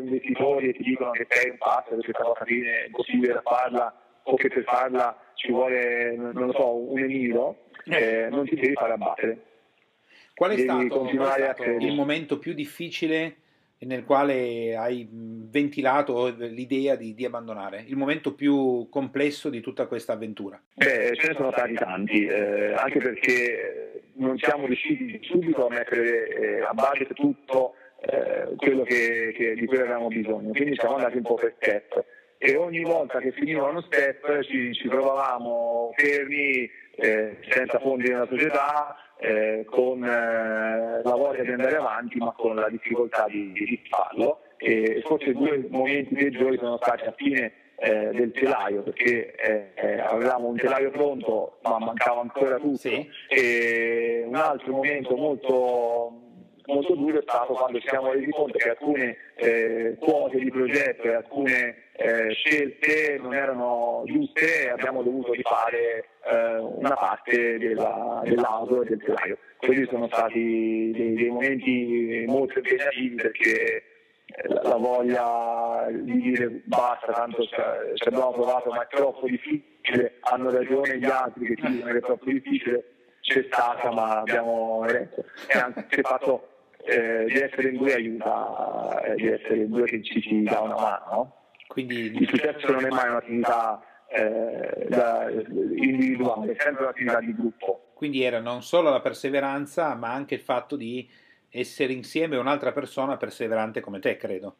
investitori 0.00 0.70
e 0.70 0.72
ti 0.72 0.82
dicono 0.82 1.10
che 1.10 1.26
sei 1.28 1.50
un 1.50 1.58
pazzo 1.58 1.90
perché 1.90 2.12
questa 2.12 2.22
cosa 2.22 2.44
è 2.44 2.86
impossibile 2.86 3.34
da 3.34 3.42
farla 3.42 3.94
o 4.30 4.36
che 4.36 4.48
per 4.48 4.62
farla 4.64 5.18
ci 5.34 5.50
vuole, 5.50 6.14
non 6.16 6.32
lo 6.32 6.52
so, 6.52 6.74
un 6.74 6.98
emiro, 6.98 7.64
eh, 7.84 8.28
non 8.30 8.46
ti 8.46 8.54
devi 8.54 8.74
fare 8.74 8.92
abbattere. 8.92 9.38
Qual 10.34 10.50
è 10.50 10.54
devi 10.54 10.68
stato, 10.68 11.00
qual 11.00 11.40
è 11.40 11.52
stato 11.54 11.62
il 11.64 11.94
momento 11.94 12.38
più 12.38 12.52
difficile 12.52 13.36
nel 13.80 14.04
quale 14.04 14.76
hai 14.76 15.08
ventilato 15.10 16.28
l'idea 16.28 16.94
di, 16.94 17.14
di, 17.14 17.24
abbandonare? 17.24 17.84
Il 17.86 17.96
momento 17.96 18.34
più 18.34 18.88
complesso 18.90 19.48
di 19.48 19.60
tutta 19.60 19.86
questa 19.86 20.12
avventura? 20.12 20.60
Beh, 20.74 21.14
ce 21.14 21.28
ne 21.28 21.34
sono 21.34 21.50
stati 21.50 21.74
tanti, 21.74 22.26
eh, 22.26 22.72
anche 22.74 22.98
perché 22.98 24.02
non 24.14 24.36
siamo 24.38 24.66
riusciti 24.66 25.18
subito 25.22 25.66
a 25.66 25.70
mettere 25.70 26.28
eh, 26.28 26.60
a 26.60 26.74
budget 26.74 27.14
tutto 27.14 27.74
eh, 28.00 28.54
quello 28.56 28.82
che, 28.82 29.32
che, 29.34 29.54
di 29.54 29.64
cui 29.64 29.78
avevamo 29.78 30.08
bisogno, 30.08 30.50
quindi 30.50 30.74
siamo 30.76 30.96
andati 30.96 31.16
un 31.16 31.22
po' 31.22 31.34
per 31.34 31.54
step 31.56 32.04
e 32.38 32.56
ogni 32.56 32.82
volta 32.82 33.18
che 33.18 33.32
finiva 33.32 33.68
uno 33.68 33.82
step 33.82 34.42
ci, 34.42 34.72
ci 34.72 34.88
trovavamo 34.88 35.92
fermi 35.96 36.70
eh, 36.96 37.36
senza 37.50 37.78
fondi 37.78 38.08
nella 38.08 38.26
società, 38.26 38.96
eh, 39.18 39.64
con 39.68 40.04
eh, 40.04 41.02
la 41.02 41.14
voglia 41.14 41.42
di 41.42 41.50
andare 41.50 41.76
avanti 41.76 42.18
ma 42.18 42.32
con 42.32 42.54
la 42.54 42.68
difficoltà 42.68 43.26
di, 43.28 43.52
di 43.52 43.80
farlo 43.88 44.42
e 44.56 45.02
forse 45.04 45.32
due 45.32 45.66
momenti 45.68 46.14
peggiori 46.14 46.56
sono 46.56 46.78
stati 46.80 47.04
a 47.04 47.14
fine 47.16 47.52
eh, 47.76 48.10
del 48.12 48.32
telaio 48.32 48.82
perché 48.82 49.34
eh, 49.34 49.70
eh, 49.74 50.00
avevamo 50.00 50.48
un 50.48 50.56
telaio 50.56 50.90
pronto 50.90 51.58
ma 51.62 51.78
mancava 51.78 52.20
ancora 52.20 52.56
tutto 52.58 52.76
sì. 52.76 53.08
e 53.28 54.24
un 54.26 54.34
altro 54.34 54.72
momento 54.72 55.16
molto 55.16 56.27
molto 56.68 56.94
duro 56.94 57.18
è 57.18 57.22
stato 57.22 57.54
quando 57.54 57.80
ci 57.80 57.88
siamo 57.88 58.12
resi 58.12 58.30
conto 58.30 58.58
che 58.58 58.70
alcune 58.70 59.16
eh, 59.36 59.96
quote 59.98 60.38
di 60.38 60.50
progetto 60.50 61.02
e 61.02 61.14
alcune 61.14 61.76
eh, 61.92 62.32
scelte 62.32 63.18
non 63.20 63.34
erano 63.34 64.02
giuste 64.06 64.64
e 64.64 64.68
abbiamo 64.68 65.02
dovuto 65.02 65.32
rifare 65.32 66.08
eh, 66.24 66.56
una 66.58 66.94
parte 66.94 67.58
della, 67.58 68.20
dell'auto 68.24 68.82
e 68.82 68.88
del 68.88 69.02
telaio. 69.02 69.38
Quelli 69.56 69.86
sono 69.90 70.06
stati 70.08 70.92
dei, 70.94 71.14
dei 71.14 71.28
momenti 71.28 72.24
molto 72.26 72.58
impegnativi 72.58 73.14
perché 73.14 73.82
eh, 74.26 74.48
la 74.48 74.76
voglia 74.76 75.86
di 75.90 76.20
dire 76.20 76.60
basta, 76.64 77.12
tanto 77.12 77.44
ci 77.44 78.08
abbiamo 78.08 78.32
provato 78.32 78.70
ma 78.70 78.82
è 78.82 78.94
troppo 78.94 79.26
difficile, 79.26 80.18
hanno 80.20 80.50
ragione 80.50 80.98
gli 80.98 81.06
altri 81.06 81.46
che 81.46 81.54
dicono 81.54 81.90
che 81.92 81.98
è 81.98 82.02
troppo 82.02 82.24
difficile, 82.26 82.84
c'è 83.22 83.44
stata 83.50 83.90
ma 83.90 84.20
abbiamo 84.20 84.84
retto 84.84 85.24
e 85.48 85.58
anche 85.58 86.02
fatto 86.02 86.57
eh, 86.88 87.26
di 87.26 87.38
essere 87.38 87.68
in 87.68 87.76
due 87.76 87.94
aiuta, 87.94 89.02
eh, 89.02 89.14
di 89.16 89.26
essere 89.28 89.56
in 89.56 89.68
due 89.68 89.84
che 89.84 90.02
ci 90.02 90.20
si 90.22 90.42
dà 90.42 90.60
una 90.60 90.74
mano. 90.74 91.04
No? 91.10 91.36
Quindi 91.66 92.16
il 92.16 92.26
successo 92.26 92.72
non 92.72 92.86
è 92.86 92.88
mai 92.88 93.08
un'attività 93.10 93.82
eh, 94.08 94.86
da, 94.88 95.28
individuale, 95.30 96.52
è 96.52 96.56
sempre 96.58 96.84
un'attività 96.84 97.20
di 97.20 97.34
gruppo. 97.34 97.90
Quindi 97.94 98.22
era 98.22 98.40
non 98.40 98.62
solo 98.62 98.88
la 98.88 99.00
perseveranza, 99.00 99.94
ma 99.94 100.12
anche 100.12 100.34
il 100.34 100.40
fatto 100.40 100.76
di 100.76 101.08
essere 101.50 101.92
insieme 101.92 102.36
a 102.36 102.40
un'altra 102.40 102.72
persona 102.72 103.18
perseverante 103.18 103.80
come 103.80 103.98
te, 103.98 104.16
credo. 104.16 104.56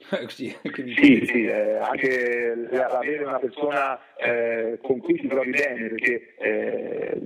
sì, 0.28 0.54
sì, 0.74 1.24
sì 1.26 1.44
eh, 1.44 1.76
anche 1.76 2.68
avere 2.72 3.24
una 3.24 3.38
persona 3.38 3.98
eh, 4.16 4.78
con 4.82 4.98
cui 4.98 5.14
ti 5.14 5.28
trovi 5.28 5.50
bene, 5.50 5.88
perché 5.88 6.34
eh, 6.38 7.20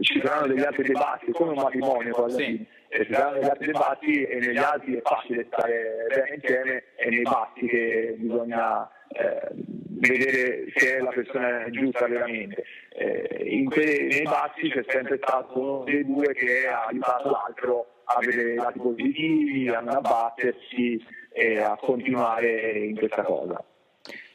ci 0.00 0.20
saranno 0.22 0.46
degli 0.48 0.62
altri 0.62 0.84
debatti, 0.84 1.32
come 1.32 1.50
un 1.50 1.62
matrimonio 1.62 2.28
sì 2.28 2.66
si 3.04 3.10
danno 3.10 3.36
negli 3.36 3.48
altri 3.48 3.72
batti 3.72 4.22
e 4.22 4.38
negli 4.38 4.56
altri 4.56 4.96
è 4.96 5.02
facile 5.02 5.46
stare 5.50 6.06
bene 6.08 6.34
insieme 6.34 6.84
e 6.96 7.10
nei 7.10 7.22
batti 7.22 7.66
che 7.66 8.14
bisogna 8.18 8.88
eh, 9.08 9.50
vedere 9.98 10.66
se 10.74 10.98
la 10.98 11.10
persona 11.10 11.64
è 11.64 11.70
giusta 11.70 12.06
veramente. 12.06 12.64
Eh, 12.90 13.64
que- 13.68 14.08
nei 14.10 14.22
batti 14.22 14.68
c'è 14.70 14.84
sempre 14.88 15.18
stato 15.22 15.58
uno 15.58 15.84
dei 15.84 16.04
due 16.04 16.32
che 16.34 16.66
ha 16.66 16.86
aiutato 16.86 17.30
l'altro 17.30 17.86
a 18.04 18.18
vedere 18.20 18.52
i 18.52 18.56
lati 18.56 18.78
positivi, 18.78 19.68
a 19.68 19.80
non 19.80 19.96
abbattersi 19.96 21.04
e 21.32 21.60
a 21.60 21.76
continuare 21.76 22.78
in 22.78 22.96
questa 22.96 23.22
cosa. 23.22 23.62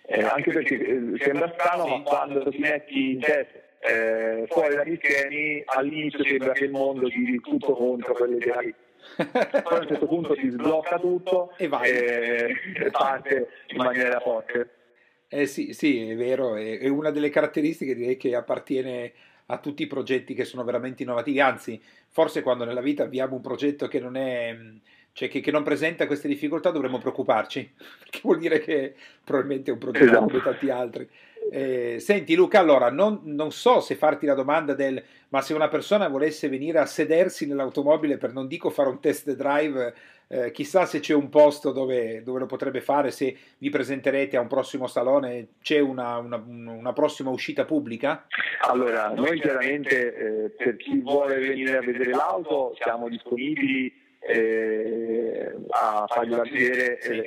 Eh, 0.06 0.24
anche 0.24 0.52
perché 0.52 0.76
eh, 0.76 1.18
sembra 1.20 1.52
strano, 1.54 1.88
ma 1.88 2.02
quando 2.02 2.50
ti 2.50 2.58
metti 2.58 3.12
in 3.12 3.20
testa 3.20 3.60
eh, 3.82 4.46
fuori 4.48 4.76
dagli 4.76 4.98
schemi 5.02 5.64
all'inizio 5.66 6.24
sembra 6.24 6.52
che 6.54 6.66
il 6.66 6.72
mondo 6.72 7.08
giri 7.08 7.40
tutto 7.42 7.74
contro 7.74 8.14
quelle 8.14 8.36
idee 8.38 8.76
poi 9.16 9.78
a 9.78 9.80
un 9.80 9.88
certo 9.88 10.08
punto 10.08 10.36
si 10.36 10.50
sblocca 10.50 11.00
tutto 11.00 11.54
e, 11.58 11.66
e 11.66 12.92
parte 12.92 13.50
in 13.68 13.78
maniera 13.78 14.20
forte. 14.20 14.70
Eh 15.28 15.46
sì, 15.48 15.74
sì, 15.74 16.10
è 16.10 16.16
vero, 16.16 16.56
è 16.56 16.88
una 16.88 17.10
delle 17.10 17.30
caratteristiche 17.30 17.96
direi 17.96 18.18
che 18.18 18.36
appartiene 18.36 19.14
a 19.48 19.58
tutti 19.60 19.84
i 19.84 19.88
progetti 19.88 20.34
che 20.34 20.46
sono 20.46 20.64
veramente 20.64 21.04
innovativi, 21.04 21.40
anzi, 21.40 21.82
forse 22.10 22.42
quando 22.42 22.66
nella 22.66 22.82
vita 22.82 23.04
abbiamo 23.04 23.36
un 23.36 23.42
progetto 23.42 23.88
che 23.88 24.00
non 24.00 24.16
è 24.16 24.56
cioè 25.14 25.30
che, 25.30 25.40
che, 25.42 25.52
non 25.52 25.64
presenta 25.64 26.08
queste 26.08 26.28
difficoltà 26.28 26.72
dovremmo 26.72 26.98
preoccuparci, 26.98 27.74
perché 28.00 28.20
vuol 28.24 28.40
dire 28.40 28.60
che 28.60 28.96
probabilmente 29.24 29.70
è 29.70 29.74
un 29.74 29.80
progetto 29.80 30.06
esatto. 30.06 30.26
come 30.26 30.42
tanti 30.42 30.70
altri. 30.70 31.10
Eh, 31.52 31.98
senti 32.00 32.36
Luca, 32.36 32.60
allora 32.60 32.92
non, 32.92 33.22
non, 33.24 33.52
so 33.52 33.80
se 33.80 33.96
farti 33.96 34.26
la 34.26 34.36
domanda 34.36 34.74
del 34.74 35.04
ma 35.30 35.42
se 35.42 35.54
una 35.54 35.70
persona 35.70 36.08
volesse 36.08 36.50
venire 36.50 36.80
a 36.80 36.86
sedersi 36.86 37.48
nell'automobile 37.48 38.18
per 38.18 38.32
non 38.32 38.48
dico 38.48 38.70
fare 38.70 38.90
un 38.90 39.00
test 39.00 39.32
drive, 39.34 39.94
eh, 40.28 40.52
chissà 40.52 40.86
se 40.86 41.00
c'è 41.00 41.14
un 41.14 41.30
posto 41.30 41.72
dove, 41.72 42.22
dove, 42.24 42.40
lo 42.40 42.46
potrebbe 42.46 42.80
fare, 42.80 43.12
se 43.12 43.36
vi 43.58 43.70
presenterete 43.70 44.38
a 44.38 44.42
un 44.42 44.48
prossimo 44.48 44.88
salone, 44.88 45.48
c'è 45.62 45.80
una, 45.80 46.18
una, 46.18 46.42
una 46.46 46.94
prossima 46.94 47.30
uscita 47.30 47.66
pubblica? 47.66 48.28
Allora, 48.62 49.10
noi 49.14 49.40
chiaramente 49.40 50.16
eh, 50.16 50.50
per 50.50 50.76
chi 50.78 51.00
vuole 51.00 51.40
venire 51.40 51.78
a 51.78 51.82
vedere 51.82 52.12
l'auto 52.12 52.74
siamo 52.78 53.10
disponibili 53.10 54.01
eh, 54.22 55.56
a 55.70 56.06
fargliela 56.08 56.44
vedere 56.44 56.98
sì. 57.02 57.24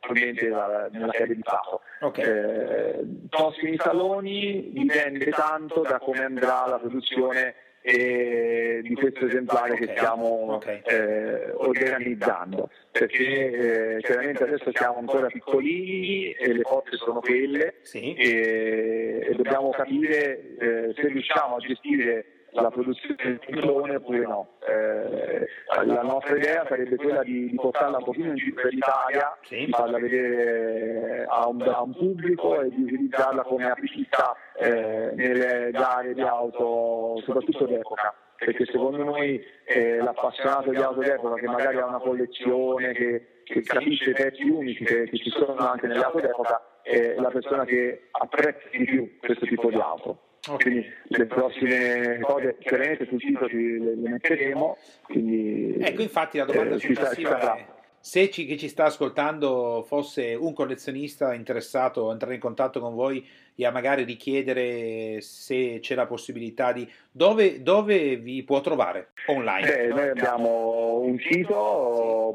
probabilmente 0.00 0.48
nella 0.90 1.12
sede 1.12 1.34
di 1.34 1.42
Paco. 1.42 1.80
Okay. 2.00 2.24
Eh, 2.24 3.04
prossimi 3.28 3.76
saloni 3.78 4.70
dipende 4.72 5.30
tanto 5.30 5.80
da 5.82 5.98
come 5.98 6.24
andrà 6.24 6.66
la 6.66 6.78
produzione 6.78 7.54
e 7.88 8.80
di 8.82 8.94
questo 8.94 9.26
esemplare 9.26 9.76
che 9.76 9.86
stiamo 9.94 10.54
okay. 10.54 10.82
eh, 10.86 11.52
organizzando 11.52 12.68
perché 12.90 13.94
eh, 13.94 14.00
chiaramente 14.00 14.42
adesso 14.42 14.72
siamo 14.74 14.98
ancora 14.98 15.28
piccolini 15.28 16.32
e 16.32 16.52
le 16.52 16.62
forze 16.62 16.96
sono 16.96 17.20
quelle 17.20 17.76
sì. 17.82 18.12
e, 18.14 19.20
e, 19.22 19.34
dobbiamo 19.36 19.70
capire 19.70 20.56
eh, 20.58 20.94
se 20.96 21.06
riusciamo 21.06 21.54
a 21.54 21.58
gestire 21.60 22.24
la 22.62 22.70
produzione 22.70 23.16
del 23.16 23.38
pillone 23.38 23.96
oppure 23.96 24.18
no. 24.20 24.48
Eh, 24.66 25.46
la 25.84 26.02
nostra 26.02 26.36
idea 26.36 26.64
sarebbe 26.68 26.96
quella 26.96 27.22
di, 27.22 27.50
di, 27.50 27.54
portarla 27.56 27.98
un 27.98 28.04
pochino 28.04 28.28
in 28.28 28.36
giro 28.36 28.60
per 28.60 28.72
l'Italia, 28.72 29.36
sì. 29.42 29.68
farla 29.70 29.98
vedere 29.98 31.26
a 31.28 31.48
un, 31.48 31.62
a 31.62 31.82
un, 31.82 31.94
pubblico 31.94 32.60
e 32.60 32.68
di 32.68 32.82
utilizzarla 32.82 33.42
come 33.42 33.70
apripista 33.70 34.34
eh, 34.58 35.12
nelle 35.14 35.70
gare 35.72 36.14
di 36.14 36.22
auto, 36.22 37.20
soprattutto 37.24 37.66
d'epoca 37.66 38.14
perché 38.36 38.66
secondo 38.66 39.02
noi 39.02 39.42
eh, 39.64 39.96
l'appassionato 39.96 40.70
di 40.70 40.76
auto 40.76 41.00
d'epoca 41.00 41.36
che 41.36 41.46
magari 41.46 41.78
ha 41.78 41.86
una 41.86 41.98
collezione, 41.98 42.92
che, 42.92 43.40
che 43.44 43.62
capisce 43.62 44.10
i 44.10 44.12
pezzi 44.12 44.42
unici 44.42 44.84
che, 44.84 45.04
che, 45.04 45.16
ci 45.16 45.30
sono 45.30 45.56
anche 45.56 45.86
nelle 45.86 46.04
auto 46.04 46.20
d'epoca, 46.20 46.80
è 46.82 47.14
la 47.16 47.30
persona 47.30 47.64
che 47.64 48.08
apprezza 48.10 48.68
di 48.70 48.84
più 48.84 49.18
questo 49.18 49.46
tipo 49.46 49.70
di 49.70 49.76
auto. 49.76 50.25
Okay. 50.48 50.56
Quindi 50.56 50.86
le 51.04 51.26
prossime 51.26 52.18
cose 52.20 52.56
chiaramente 52.58 53.06
sul 53.06 53.20
sito 53.20 53.46
le, 53.46 53.78
le 53.78 54.08
metteremo. 54.10 54.76
Quindi, 55.02 55.76
ecco, 55.80 56.02
infatti 56.02 56.38
la 56.38 56.44
domanda 56.44 56.76
eh, 56.76 56.78
successiva 56.78 57.54
è 57.56 57.66
se 58.06 58.30
ci, 58.30 58.46
chi 58.46 58.56
ci 58.56 58.68
sta 58.68 58.84
ascoltando 58.84 59.82
fosse 59.84 60.36
un 60.38 60.52
collezionista 60.52 61.34
interessato 61.34 62.08
a 62.08 62.12
entrare 62.12 62.34
in 62.34 62.40
contatto 62.40 62.78
con 62.78 62.94
voi 62.94 63.26
e 63.56 63.66
a 63.66 63.72
magari 63.72 64.04
richiedere 64.04 65.20
se 65.22 65.80
c'è 65.80 65.96
la 65.96 66.06
possibilità 66.06 66.70
di... 66.70 66.88
Dove, 67.10 67.64
dove 67.64 68.14
vi 68.14 68.44
può 68.44 68.60
trovare 68.60 69.08
online? 69.26 69.66
Beh, 69.66 69.86
noi 69.88 70.08
abbiamo 70.10 71.00
un 71.00 71.18
sito 71.18 71.56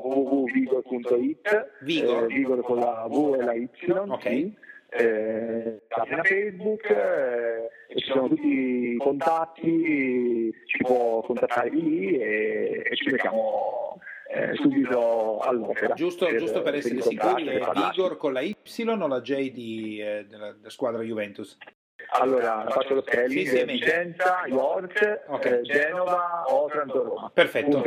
www.vigor.it 0.03 1.77
Vigor? 1.83 2.23
Eh, 2.23 2.27
Vigor 2.27 2.61
con 2.63 2.79
la 2.79 3.07
V 3.09 3.37
e 3.39 3.43
la 3.45 3.53
Y. 3.53 3.69
Ok. 4.09 4.23
Sì 4.23 4.69
eh, 4.93 5.81
pagina 5.87 6.21
Facebook 6.23 6.89
eh, 6.89 7.97
ci 7.97 8.05
sono 8.05 8.27
tutti 8.27 8.47
i 8.47 8.97
contatti, 8.97 10.53
ci 10.65 10.77
può 10.83 11.21
contattare 11.21 11.69
lì 11.69 12.17
e, 12.17 12.83
e 12.85 12.95
ci 12.95 13.09
mettiamo 13.09 13.99
eh, 14.33 14.53
subito 14.55 15.39
all'opera. 15.39 15.93
Giusto 15.93 16.25
per, 16.25 16.37
giusto 16.37 16.61
per 16.61 16.75
essere 16.75 17.01
sicuri, 17.01 17.47
è 17.47 17.59
Vigor 17.73 18.17
con 18.17 18.33
la 18.33 18.41
Y 18.41 18.55
o 18.85 19.07
la 19.07 19.21
J 19.21 19.51
di, 19.51 19.99
eh, 20.01 20.25
della, 20.27 20.51
della 20.51 20.69
squadra 20.69 21.01
Juventus? 21.03 21.57
Allora, 22.13 22.65
faccio 22.69 22.95
lo 22.95 23.01
spelling, 23.01 23.47
sì, 23.47 23.63
Vicenza, 23.63 24.43
York, 24.45 25.23
okay. 25.27 25.59
eh, 25.59 25.61
Genova, 25.61 26.43
Otranto, 26.47 27.03
Roma. 27.03 27.31
Perfetto, 27.33 27.81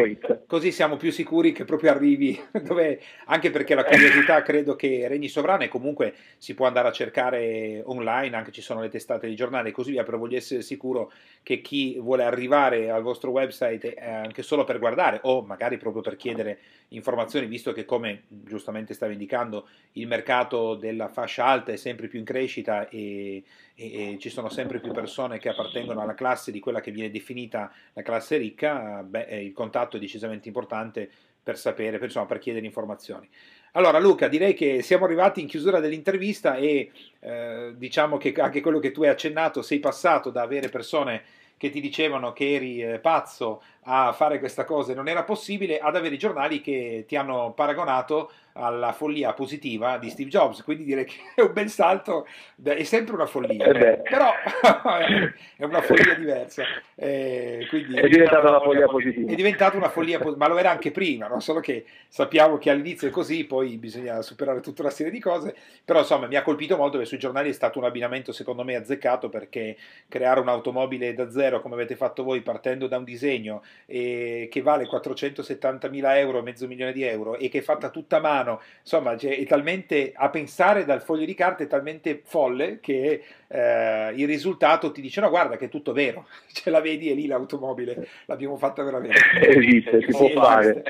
così 0.46 0.72
siamo 0.72 0.96
più 0.96 1.12
sicuri 1.12 1.52
che 1.52 1.64
proprio 1.64 1.90
arrivi, 1.90 2.42
dove, 2.62 3.00
anche 3.26 3.50
perché 3.50 3.74
la 3.74 3.84
curiosità 3.84 4.40
credo 4.40 4.76
che 4.76 5.06
regni 5.08 5.28
sovrana 5.28 5.64
e 5.64 5.68
comunque 5.68 6.14
si 6.38 6.54
può 6.54 6.66
andare 6.66 6.88
a 6.88 6.92
cercare 6.92 7.82
online, 7.84 8.34
anche 8.34 8.50
ci 8.50 8.62
sono 8.62 8.80
le 8.80 8.88
testate 8.88 9.26
di 9.28 9.36
giornale 9.36 9.68
e 9.68 9.72
così 9.72 9.90
via, 9.90 10.04
però 10.04 10.16
voglio 10.16 10.38
essere 10.38 10.62
sicuro 10.62 11.12
che 11.42 11.60
chi 11.60 11.98
vuole 11.98 12.24
arrivare 12.24 12.90
al 12.90 13.02
vostro 13.02 13.30
website 13.30 13.94
eh, 13.94 14.10
anche 14.10 14.42
solo 14.42 14.64
per 14.64 14.78
guardare 14.78 15.20
o 15.24 15.42
magari 15.42 15.76
proprio 15.76 16.00
per 16.00 16.16
chiedere 16.16 16.58
informazioni, 16.88 17.46
visto 17.46 17.72
che 17.72 17.84
come 17.84 18.22
giustamente 18.28 18.94
stava 18.94 19.12
indicando 19.12 19.68
il 19.92 20.06
mercato 20.06 20.74
della 20.74 21.08
fascia 21.08 21.44
alta 21.44 21.72
è 21.72 21.76
sempre 21.76 22.08
più 22.08 22.18
in 22.18 22.24
crescita 22.24 22.88
e 22.88 23.42
e, 23.74 24.14
e, 24.14 24.18
ci 24.18 24.30
sono 24.30 24.48
sempre 24.48 24.80
più 24.80 24.92
persone 24.92 25.38
che 25.38 25.48
appartengono 25.48 26.00
alla 26.00 26.14
classe 26.14 26.52
di 26.52 26.60
quella 26.60 26.80
che 26.80 26.90
viene 26.90 27.10
definita 27.10 27.72
la 27.92 28.02
classe 28.02 28.36
ricca, 28.36 29.02
beh, 29.02 29.40
il 29.42 29.52
contatto 29.52 29.96
è 29.96 30.00
decisamente 30.00 30.48
importante 30.48 31.10
per 31.42 31.58
sapere, 31.58 31.98
per, 31.98 32.06
insomma, 32.06 32.26
per 32.26 32.38
chiedere 32.38 32.64
informazioni. 32.64 33.28
Allora 33.72 33.98
Luca, 33.98 34.28
direi 34.28 34.54
che 34.54 34.82
siamo 34.82 35.04
arrivati 35.04 35.40
in 35.40 35.48
chiusura 35.48 35.80
dell'intervista 35.80 36.54
e 36.54 36.92
eh, 37.18 37.72
diciamo 37.76 38.16
che 38.18 38.32
anche 38.38 38.60
quello 38.60 38.78
che 38.78 38.92
tu 38.92 39.02
hai 39.02 39.08
accennato, 39.08 39.62
sei 39.62 39.80
passato 39.80 40.30
da 40.30 40.42
avere 40.42 40.68
persone 40.68 41.22
che 41.56 41.70
ti 41.70 41.80
dicevano 41.80 42.32
che 42.32 42.54
eri 42.54 42.82
eh, 42.82 42.98
pazzo 42.98 43.62
a 43.84 44.12
fare 44.12 44.38
questa 44.38 44.64
cosa 44.64 44.92
e 44.92 44.94
non 44.94 45.08
era 45.08 45.24
possibile, 45.24 45.78
ad 45.78 45.96
avere 45.96 46.14
i 46.14 46.18
giornali 46.18 46.60
che 46.60 47.04
ti 47.06 47.16
hanno 47.16 47.52
paragonato 47.54 48.30
alla 48.56 48.92
follia 48.92 49.32
positiva 49.32 49.98
di 49.98 50.10
Steve 50.10 50.30
Jobs, 50.30 50.62
quindi 50.62 50.84
direi 50.84 51.04
che 51.04 51.16
è 51.34 51.40
un 51.40 51.52
bel 51.52 51.68
salto, 51.68 52.26
è 52.62 52.82
sempre 52.84 53.14
una 53.14 53.26
follia, 53.26 53.66
eh 53.66 54.02
però 54.08 54.30
è 55.56 55.64
una 55.64 55.82
follia 55.82 56.14
diversa. 56.14 56.62
Eh, 56.94 57.66
quindi, 57.68 57.96
è 57.96 58.08
diventata 58.08 58.48
una 58.48 58.60
follia 58.60 58.86
positiva. 58.86 59.32
È 59.32 59.34
diventata 59.34 59.76
una 59.76 59.88
follia 59.88 60.18
positiva, 60.18 60.46
ma 60.46 60.52
lo 60.52 60.58
era 60.58 60.70
anche 60.70 60.92
prima, 60.92 61.26
no? 61.26 61.40
solo 61.40 61.58
che 61.58 61.84
sappiamo 62.06 62.56
che 62.58 62.70
all'inizio 62.70 63.08
è 63.08 63.10
così, 63.10 63.44
poi 63.44 63.76
bisogna 63.76 64.22
superare 64.22 64.60
tutta 64.60 64.82
una 64.82 64.90
serie 64.90 65.10
di 65.10 65.20
cose, 65.20 65.54
però 65.84 66.00
insomma 66.00 66.28
mi 66.28 66.36
ha 66.36 66.42
colpito 66.42 66.76
molto 66.76 66.98
che 66.98 67.06
sui 67.06 67.18
giornali 67.18 67.50
è 67.50 67.52
stato 67.52 67.78
un 67.80 67.86
abbinamento 67.86 68.30
secondo 68.30 68.62
me 68.62 68.76
azzeccato 68.76 69.28
perché 69.28 69.76
creare 70.08 70.38
un'automobile 70.40 71.12
da 71.12 71.28
zero 71.30 71.60
come 71.60 71.74
avete 71.74 71.96
fatto 71.96 72.22
voi 72.22 72.40
partendo 72.40 72.86
da 72.86 72.98
un 72.98 73.04
disegno 73.04 73.62
eh, 73.86 74.48
che 74.50 74.62
vale 74.62 74.86
470 74.86 75.88
mila 75.88 76.18
euro, 76.18 76.42
mezzo 76.42 76.66
milione 76.66 76.92
di 76.92 77.02
euro 77.02 77.36
e 77.36 77.48
che 77.48 77.58
è 77.58 77.62
fatta 77.62 77.90
tutta 77.90 78.16
a 78.16 78.20
mano, 78.20 78.60
insomma 78.80 79.16
cioè, 79.16 79.38
è 79.38 79.44
talmente 79.44 80.12
a 80.14 80.28
pensare 80.30 80.84
dal 80.84 81.02
foglio 81.02 81.24
di 81.24 81.34
carta 81.34 81.64
è 81.64 81.66
talmente 81.66 82.22
folle 82.24 82.80
che 82.80 83.22
eh, 83.46 84.12
il 84.14 84.26
risultato 84.26 84.92
ti 84.92 85.00
dice 85.00 85.20
no 85.20 85.28
guarda 85.28 85.56
che 85.56 85.66
è 85.66 85.68
tutto 85.68 85.92
vero, 85.92 86.26
ce 86.52 86.70
la 86.70 86.80
vedi 86.80 87.10
e 87.10 87.14
lì 87.14 87.26
l'automobile 87.26 88.08
l'abbiamo 88.26 88.56
fatta 88.56 88.82
veramente. 88.82 89.20
Esiste, 89.40 90.00
si 90.02 90.10
può 90.10 90.28
fare. 90.30 90.82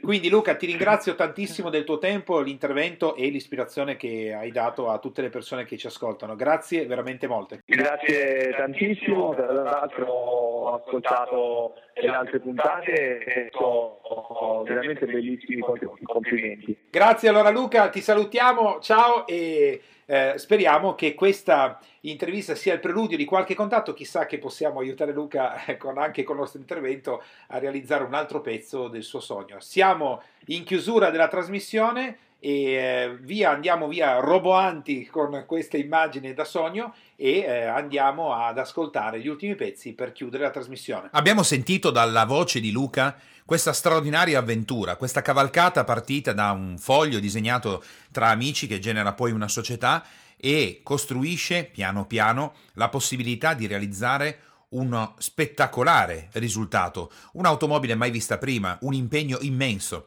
Quindi 0.00 0.28
Luca 0.28 0.54
ti 0.54 0.66
ringrazio 0.66 1.14
tantissimo 1.14 1.68
del 1.68 1.84
tuo 1.84 1.98
tempo, 1.98 2.40
l'intervento 2.40 3.16
e 3.16 3.28
l'ispirazione 3.28 3.96
che 3.96 4.32
hai 4.32 4.52
dato 4.52 4.90
a 4.90 4.98
tutte 4.98 5.22
le 5.22 5.28
persone 5.28 5.64
che 5.64 5.76
ci 5.76 5.86
ascoltano. 5.86 6.36
Grazie 6.36 6.86
veramente 6.86 7.26
molte. 7.26 7.62
Grazie 7.64 8.54
tantissimo, 8.56 9.34
tra 9.34 9.52
l'altro 9.52 10.41
ho 10.72 10.76
ascoltato 10.76 11.74
le 11.94 12.08
altre 12.08 12.40
puntate 12.40 13.24
e 13.24 13.48
sono 13.52 14.62
veramente 14.64 15.04
bellissimi 15.04 15.60
complimenti. 16.02 16.76
Grazie 16.88 17.28
allora 17.28 17.50
Luca, 17.50 17.90
ti 17.90 18.00
salutiamo, 18.00 18.80
ciao 18.80 19.26
e 19.26 19.82
eh, 20.06 20.32
speriamo 20.36 20.94
che 20.94 21.14
questa 21.14 21.78
intervista 22.00 22.54
sia 22.54 22.72
il 22.72 22.80
preludio 22.80 23.18
di 23.18 23.24
qualche 23.26 23.54
contatto, 23.54 23.92
chissà 23.92 24.24
che 24.24 24.38
possiamo 24.38 24.80
aiutare 24.80 25.12
Luca 25.12 25.64
eh, 25.66 25.76
con, 25.76 25.98
anche 25.98 26.22
con 26.22 26.36
il 26.36 26.40
nostro 26.42 26.60
intervento 26.60 27.22
a 27.48 27.58
realizzare 27.58 28.04
un 28.04 28.14
altro 28.14 28.40
pezzo 28.40 28.88
del 28.88 29.02
suo 29.02 29.20
sogno. 29.20 29.60
Siamo 29.60 30.22
in 30.46 30.64
chiusura 30.64 31.10
della 31.10 31.28
trasmissione 31.28 32.16
e 32.44 32.72
eh, 32.72 33.16
via, 33.20 33.50
andiamo 33.50 33.86
via 33.86 34.18
roboanti 34.18 35.06
con 35.06 35.44
questa 35.46 35.76
immagine 35.76 36.34
da 36.34 36.42
sogno 36.42 36.92
e 37.14 37.38
eh, 37.38 37.62
andiamo 37.66 38.34
ad 38.34 38.58
ascoltare 38.58 39.20
gli 39.20 39.28
ultimi 39.28 39.54
pezzi 39.54 39.92
per 39.92 40.10
chiudere 40.10 40.42
la 40.42 40.50
trasmissione. 40.50 41.08
Abbiamo 41.12 41.44
sentito 41.44 41.92
dalla 41.92 42.24
voce 42.24 42.58
di 42.58 42.72
Luca 42.72 43.16
questa 43.44 43.72
straordinaria 43.72 44.40
avventura, 44.40 44.96
questa 44.96 45.22
cavalcata 45.22 45.84
partita 45.84 46.32
da 46.32 46.50
un 46.50 46.78
foglio 46.78 47.20
disegnato 47.20 47.80
tra 48.10 48.30
amici 48.30 48.66
che 48.66 48.80
genera 48.80 49.12
poi 49.12 49.30
una 49.30 49.46
società 49.46 50.04
e 50.36 50.80
costruisce 50.82 51.70
piano 51.72 52.06
piano 52.06 52.54
la 52.72 52.88
possibilità 52.88 53.54
di 53.54 53.68
realizzare 53.68 54.38
uno 54.70 55.14
spettacolare 55.18 56.28
risultato, 56.32 57.12
un'automobile 57.34 57.94
mai 57.94 58.10
vista 58.10 58.36
prima, 58.36 58.76
un 58.80 58.94
impegno 58.94 59.38
immenso. 59.42 60.06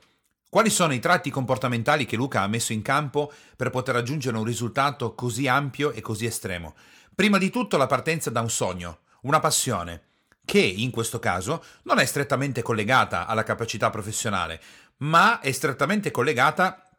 Quali 0.55 0.69
sono 0.69 0.93
i 0.93 0.99
tratti 0.99 1.31
comportamentali 1.31 2.05
che 2.05 2.15
Luca 2.15 2.39
ha 2.39 2.47
messo 2.47 2.71
in 2.71 2.81
campo 2.81 3.29
per 3.57 3.71
poter 3.71 3.93
raggiungere 3.93 4.37
un 4.37 4.45
risultato 4.45 5.13
così 5.13 5.49
ampio 5.49 5.91
e 5.91 5.99
così 5.99 6.25
estremo? 6.25 6.75
Prima 7.13 7.37
di 7.37 7.49
tutto 7.49 7.75
la 7.75 7.87
partenza 7.87 8.29
da 8.29 8.39
un 8.39 8.49
sogno, 8.49 8.99
una 9.23 9.41
passione, 9.41 10.03
che 10.45 10.61
in 10.61 10.91
questo 10.91 11.19
caso 11.19 11.61
non 11.83 11.99
è 11.99 12.05
strettamente 12.05 12.61
collegata 12.61 13.27
alla 13.27 13.43
capacità 13.43 13.89
professionale, 13.89 14.61
ma 14.99 15.41
è 15.41 15.51
strettamente 15.51 16.09
collegata 16.09 16.89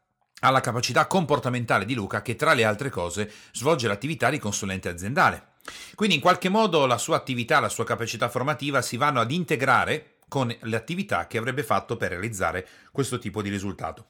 alla 0.41 0.61
capacità 0.61 1.07
comportamentale 1.07 1.87
di 1.87 1.95
Luca 1.95 2.21
che 2.21 2.37
tra 2.37 2.53
le 2.53 2.65
altre 2.67 2.91
cose 2.91 3.33
svolge 3.53 3.89
l'attività 3.89 4.29
di 4.29 4.39
consulente 4.39 4.91
aziendale. 4.91 5.55
Quindi 5.95 6.17
in 6.17 6.21
qualche 6.21 6.51
modo 6.51 6.85
la 6.85 6.99
sua 6.99 7.17
attività, 7.17 7.59
la 7.59 7.71
sua 7.71 7.85
capacità 7.85 8.29
formativa 8.29 8.83
si 8.83 8.99
vanno 8.99 9.19
ad 9.19 9.31
integrare 9.31 10.16
con 10.29 10.55
le 10.59 10.77
attività 10.77 11.27
che 11.27 11.39
avrebbe 11.39 11.63
fatto 11.63 11.97
per 11.97 12.11
realizzare 12.11 12.67
questo 12.91 13.19
tipo 13.19 13.43
di 13.43 13.49
risultato. 13.49 14.09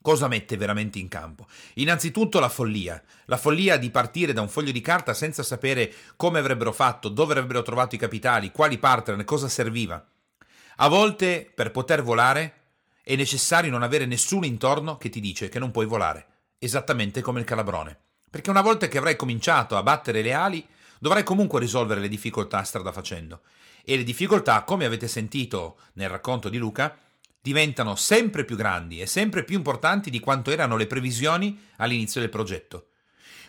Cosa 0.00 0.28
mette 0.28 0.56
veramente 0.56 1.00
in 1.00 1.08
campo? 1.08 1.46
Innanzitutto 1.74 2.38
la 2.38 2.48
follia, 2.48 3.02
la 3.24 3.36
follia 3.36 3.76
di 3.76 3.90
partire 3.90 4.32
da 4.32 4.40
un 4.40 4.48
foglio 4.48 4.70
di 4.70 4.80
carta 4.80 5.12
senza 5.14 5.42
sapere 5.42 5.92
come 6.14 6.38
avrebbero 6.38 6.72
fatto, 6.72 7.08
dove 7.08 7.32
avrebbero 7.32 7.62
trovato 7.62 7.96
i 7.96 7.98
capitali, 7.98 8.52
quali 8.52 8.78
partner, 8.78 9.24
cosa 9.24 9.48
serviva. 9.48 10.04
A 10.76 10.88
volte, 10.88 11.50
per 11.52 11.72
poter 11.72 12.02
volare, 12.02 12.54
è 13.02 13.16
necessario 13.16 13.70
non 13.70 13.82
avere 13.82 14.06
nessuno 14.06 14.46
intorno 14.46 14.96
che 14.96 15.08
ti 15.08 15.20
dice 15.20 15.48
che 15.48 15.58
non 15.58 15.72
puoi 15.72 15.86
volare, 15.86 16.26
esattamente 16.58 17.20
come 17.20 17.40
il 17.40 17.46
calabrone. 17.46 17.98
Perché 18.30 18.50
una 18.50 18.62
volta 18.62 18.86
che 18.86 18.98
avrai 18.98 19.16
cominciato 19.16 19.76
a 19.76 19.82
battere 19.82 20.22
le 20.22 20.32
ali, 20.32 20.66
dovrai 20.98 21.24
comunque 21.24 21.58
risolvere 21.58 22.00
le 22.00 22.08
difficoltà 22.08 22.62
strada 22.62 22.92
facendo. 22.92 23.40
E 23.88 23.96
le 23.96 24.02
difficoltà, 24.02 24.64
come 24.64 24.84
avete 24.84 25.06
sentito 25.06 25.78
nel 25.92 26.08
racconto 26.08 26.48
di 26.48 26.58
Luca, 26.58 26.98
diventano 27.40 27.94
sempre 27.94 28.44
più 28.44 28.56
grandi 28.56 29.00
e 29.00 29.06
sempre 29.06 29.44
più 29.44 29.56
importanti 29.56 30.10
di 30.10 30.18
quanto 30.18 30.50
erano 30.50 30.76
le 30.76 30.88
previsioni 30.88 31.56
all'inizio 31.76 32.20
del 32.20 32.28
progetto. 32.28 32.88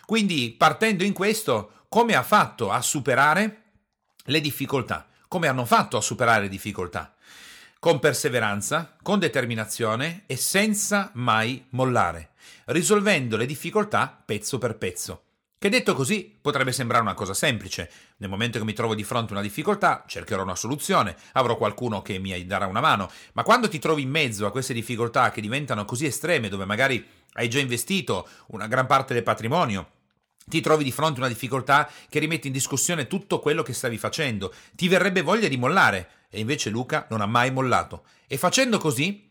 Quindi, 0.06 0.54
partendo 0.56 1.02
in 1.02 1.12
questo, 1.12 1.86
come 1.88 2.14
ha 2.14 2.22
fatto 2.22 2.70
a 2.70 2.80
superare 2.80 3.62
le 4.26 4.40
difficoltà? 4.40 5.08
Come 5.26 5.48
hanno 5.48 5.64
fatto 5.64 5.96
a 5.96 6.00
superare 6.00 6.42
le 6.42 6.48
difficoltà? 6.48 7.16
Con 7.80 7.98
perseveranza, 7.98 8.96
con 9.02 9.18
determinazione 9.18 10.22
e 10.26 10.36
senza 10.36 11.10
mai 11.14 11.66
mollare, 11.70 12.30
risolvendo 12.66 13.36
le 13.36 13.44
difficoltà 13.44 14.22
pezzo 14.24 14.58
per 14.58 14.76
pezzo. 14.76 15.22
Che 15.60 15.68
detto 15.68 15.92
così 15.92 16.38
potrebbe 16.40 16.70
sembrare 16.70 17.02
una 17.02 17.14
cosa 17.14 17.34
semplice. 17.34 17.90
Nel 18.18 18.30
momento 18.30 18.60
che 18.60 18.64
mi 18.64 18.74
trovo 18.74 18.94
di 18.94 19.02
fronte 19.02 19.30
a 19.30 19.38
una 19.38 19.42
difficoltà, 19.42 20.04
cercherò 20.06 20.44
una 20.44 20.54
soluzione, 20.54 21.16
avrò 21.32 21.56
qualcuno 21.56 22.00
che 22.00 22.20
mi 22.20 22.46
darà 22.46 22.66
una 22.66 22.78
mano, 22.78 23.10
ma 23.32 23.42
quando 23.42 23.68
ti 23.68 23.80
trovi 23.80 24.02
in 24.02 24.08
mezzo 24.08 24.46
a 24.46 24.52
queste 24.52 24.72
difficoltà 24.72 25.32
che 25.32 25.40
diventano 25.40 25.84
così 25.84 26.06
estreme, 26.06 26.48
dove 26.48 26.64
magari 26.64 27.04
hai 27.32 27.48
già 27.50 27.58
investito 27.58 28.28
una 28.50 28.68
gran 28.68 28.86
parte 28.86 29.14
del 29.14 29.24
patrimonio, 29.24 29.90
ti 30.46 30.60
trovi 30.60 30.84
di 30.84 30.92
fronte 30.92 31.16
a 31.16 31.24
una 31.24 31.32
difficoltà 31.32 31.90
che 32.08 32.20
rimette 32.20 32.46
in 32.46 32.52
discussione 32.52 33.08
tutto 33.08 33.40
quello 33.40 33.64
che 33.64 33.72
stavi 33.72 33.98
facendo, 33.98 34.54
ti 34.76 34.86
verrebbe 34.86 35.22
voglia 35.22 35.48
di 35.48 35.56
mollare, 35.56 36.26
e 36.30 36.38
invece 36.38 36.70
Luca 36.70 37.08
non 37.10 37.20
ha 37.20 37.26
mai 37.26 37.50
mollato. 37.50 38.04
E 38.28 38.38
facendo 38.38 38.78
così 38.78 39.28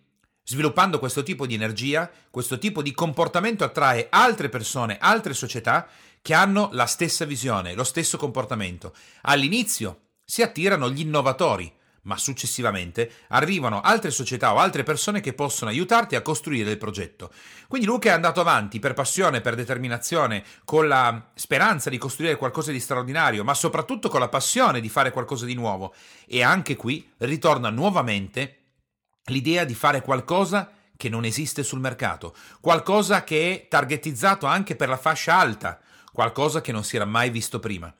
Sviluppando 0.50 0.98
questo 0.98 1.24
tipo 1.24 1.46
di 1.46 1.56
energia, 1.56 2.10
questo 2.32 2.58
tipo 2.58 2.82
di 2.82 2.94
comportamento 2.94 3.66
attrae 3.66 4.08
altre 4.10 4.48
persone, 4.48 4.98
altre 4.98 5.34
società 5.34 5.90
che 6.28 6.34
hanno 6.34 6.68
la 6.74 6.88
stessa 6.88 7.24
visione, 7.24 7.74
lo 7.74 7.86
stesso 7.86 8.18
comportamento. 8.18 8.94
All'inizio 9.22 10.08
si 10.26 10.42
attirano 10.42 10.90
gli 10.90 11.00
innovatori, 11.00 11.74
ma 12.02 12.18
successivamente 12.18 13.10
arrivano 13.30 13.80
altre 13.80 14.12
società 14.12 14.54
o 14.54 14.58
altre 14.58 14.84
persone 14.84 15.22
che 15.22 15.32
possono 15.32 15.70
aiutarti 15.70 16.18
a 16.18 16.22
costruire 16.22 16.72
il 16.72 16.78
progetto. 16.78 17.32
Quindi 17.70 17.88
Luca 17.88 18.10
è 18.10 18.12
andato 18.12 18.42
avanti 18.42 18.80
per 18.80 18.94
passione, 18.94 19.40
per 19.40 19.56
determinazione, 19.56 20.44
con 20.66 20.90
la 20.90 21.30
speranza 21.34 21.90
di 21.90 21.98
costruire 21.98 22.36
qualcosa 22.36 22.74
di 22.74 22.82
straordinario, 22.82 23.46
ma 23.46 23.54
soprattutto 23.54 24.10
con 24.10 24.20
la 24.20 24.28
passione 24.28 24.82
di 24.82 24.90
fare 24.90 25.12
qualcosa 25.12 25.46
di 25.46 25.54
nuovo. 25.54 25.94
E 26.28 26.44
anche 26.44 26.76
qui 26.76 27.10
ritorna 27.20 27.70
nuovamente 27.70 28.64
l'idea 29.28 29.64
di 29.64 29.76
fare 29.76 30.02
qualcosa 30.02 30.74
che 30.98 31.08
non 31.08 31.24
esiste 31.24 31.64
sul 31.64 31.80
mercato, 31.80 32.36
qualcosa 32.60 33.24
che 33.24 33.54
è 33.54 33.68
targetizzato 33.70 34.46
anche 34.46 34.76
per 34.76 34.90
la 34.90 34.98
fascia 34.98 35.38
alta, 35.38 35.80
qualcosa 36.18 36.62
che 36.62 36.72
non 36.72 36.84
si 36.84 36.96
era 36.96 37.06
mai 37.06 37.30
visto 37.30 37.60
prima. 37.60 37.96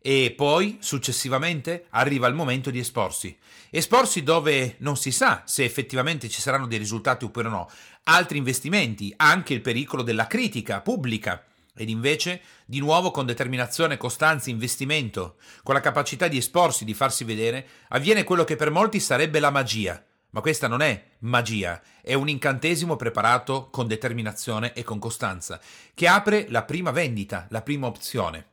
E 0.00 0.32
poi, 0.36 0.78
successivamente, 0.78 1.86
arriva 1.90 2.28
il 2.28 2.34
momento 2.34 2.70
di 2.70 2.78
esporsi. 2.78 3.36
Esporsi 3.68 4.22
dove 4.22 4.76
non 4.78 4.96
si 4.96 5.10
sa 5.10 5.42
se 5.44 5.64
effettivamente 5.64 6.28
ci 6.28 6.40
saranno 6.40 6.68
dei 6.68 6.78
risultati 6.78 7.24
oppure 7.24 7.48
no. 7.48 7.68
Altri 8.04 8.38
investimenti, 8.38 9.12
anche 9.16 9.54
il 9.54 9.60
pericolo 9.60 10.04
della 10.04 10.28
critica 10.28 10.82
pubblica. 10.82 11.44
Ed 11.74 11.88
invece, 11.88 12.42
di 12.64 12.78
nuovo 12.78 13.10
con 13.10 13.26
determinazione, 13.26 13.96
costanza, 13.96 14.48
investimento, 14.48 15.34
con 15.64 15.74
la 15.74 15.80
capacità 15.80 16.28
di 16.28 16.36
esporsi, 16.36 16.84
di 16.84 16.94
farsi 16.94 17.24
vedere, 17.24 17.66
avviene 17.88 18.22
quello 18.22 18.44
che 18.44 18.54
per 18.54 18.70
molti 18.70 19.00
sarebbe 19.00 19.40
la 19.40 19.50
magia. 19.50 20.00
Ma 20.32 20.40
questa 20.40 20.66
non 20.66 20.80
è 20.80 21.10
magia, 21.20 21.82
è 22.00 22.14
un 22.14 22.28
incantesimo 22.28 22.96
preparato 22.96 23.68
con 23.70 23.86
determinazione 23.86 24.72
e 24.72 24.82
con 24.82 24.98
costanza, 24.98 25.60
che 25.92 26.08
apre 26.08 26.46
la 26.48 26.64
prima 26.64 26.90
vendita, 26.90 27.46
la 27.50 27.60
prima 27.60 27.86
opzione, 27.86 28.48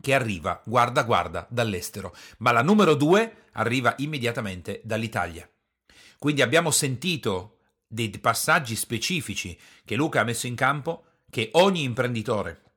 che 0.00 0.14
arriva, 0.14 0.62
guarda 0.64 1.02
guarda, 1.02 1.46
dall'estero, 1.50 2.14
ma 2.38 2.52
la 2.52 2.62
numero 2.62 2.94
due 2.94 3.46
arriva 3.52 3.94
immediatamente 3.98 4.80
dall'Italia. 4.84 5.48
Quindi 6.16 6.42
abbiamo 6.42 6.70
sentito 6.70 7.58
dei 7.88 8.10
passaggi 8.10 8.76
specifici 8.76 9.58
che 9.84 9.96
Luca 9.96 10.20
ha 10.20 10.24
messo 10.24 10.46
in 10.46 10.54
campo 10.54 11.04
che 11.28 11.48
ogni 11.54 11.82
imprenditore 11.82 12.69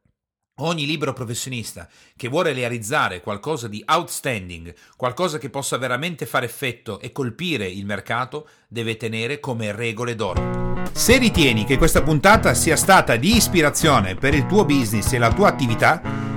Ogni 0.57 0.85
libero 0.85 1.13
professionista 1.13 1.89
che 2.15 2.27
vuole 2.27 2.53
realizzare 2.53 3.21
qualcosa 3.21 3.67
di 3.67 3.83
outstanding, 3.87 4.71
qualcosa 4.95 5.39
che 5.39 5.49
possa 5.49 5.79
veramente 5.79 6.27
fare 6.27 6.45
effetto 6.45 6.99
e 6.99 7.11
colpire 7.11 7.67
il 7.67 7.87
mercato, 7.87 8.47
deve 8.67 8.95
tenere 8.95 9.39
come 9.39 9.71
regole 9.71 10.13
d'oro. 10.13 10.83
Se 10.91 11.17
ritieni 11.17 11.63
che 11.65 11.79
questa 11.79 12.03
puntata 12.03 12.53
sia 12.53 12.75
stata 12.75 13.15
di 13.15 13.35
ispirazione 13.35 14.13
per 14.13 14.35
il 14.35 14.45
tuo 14.45 14.63
business 14.63 15.11
e 15.13 15.17
la 15.17 15.33
tua 15.33 15.47
attività, 15.47 16.22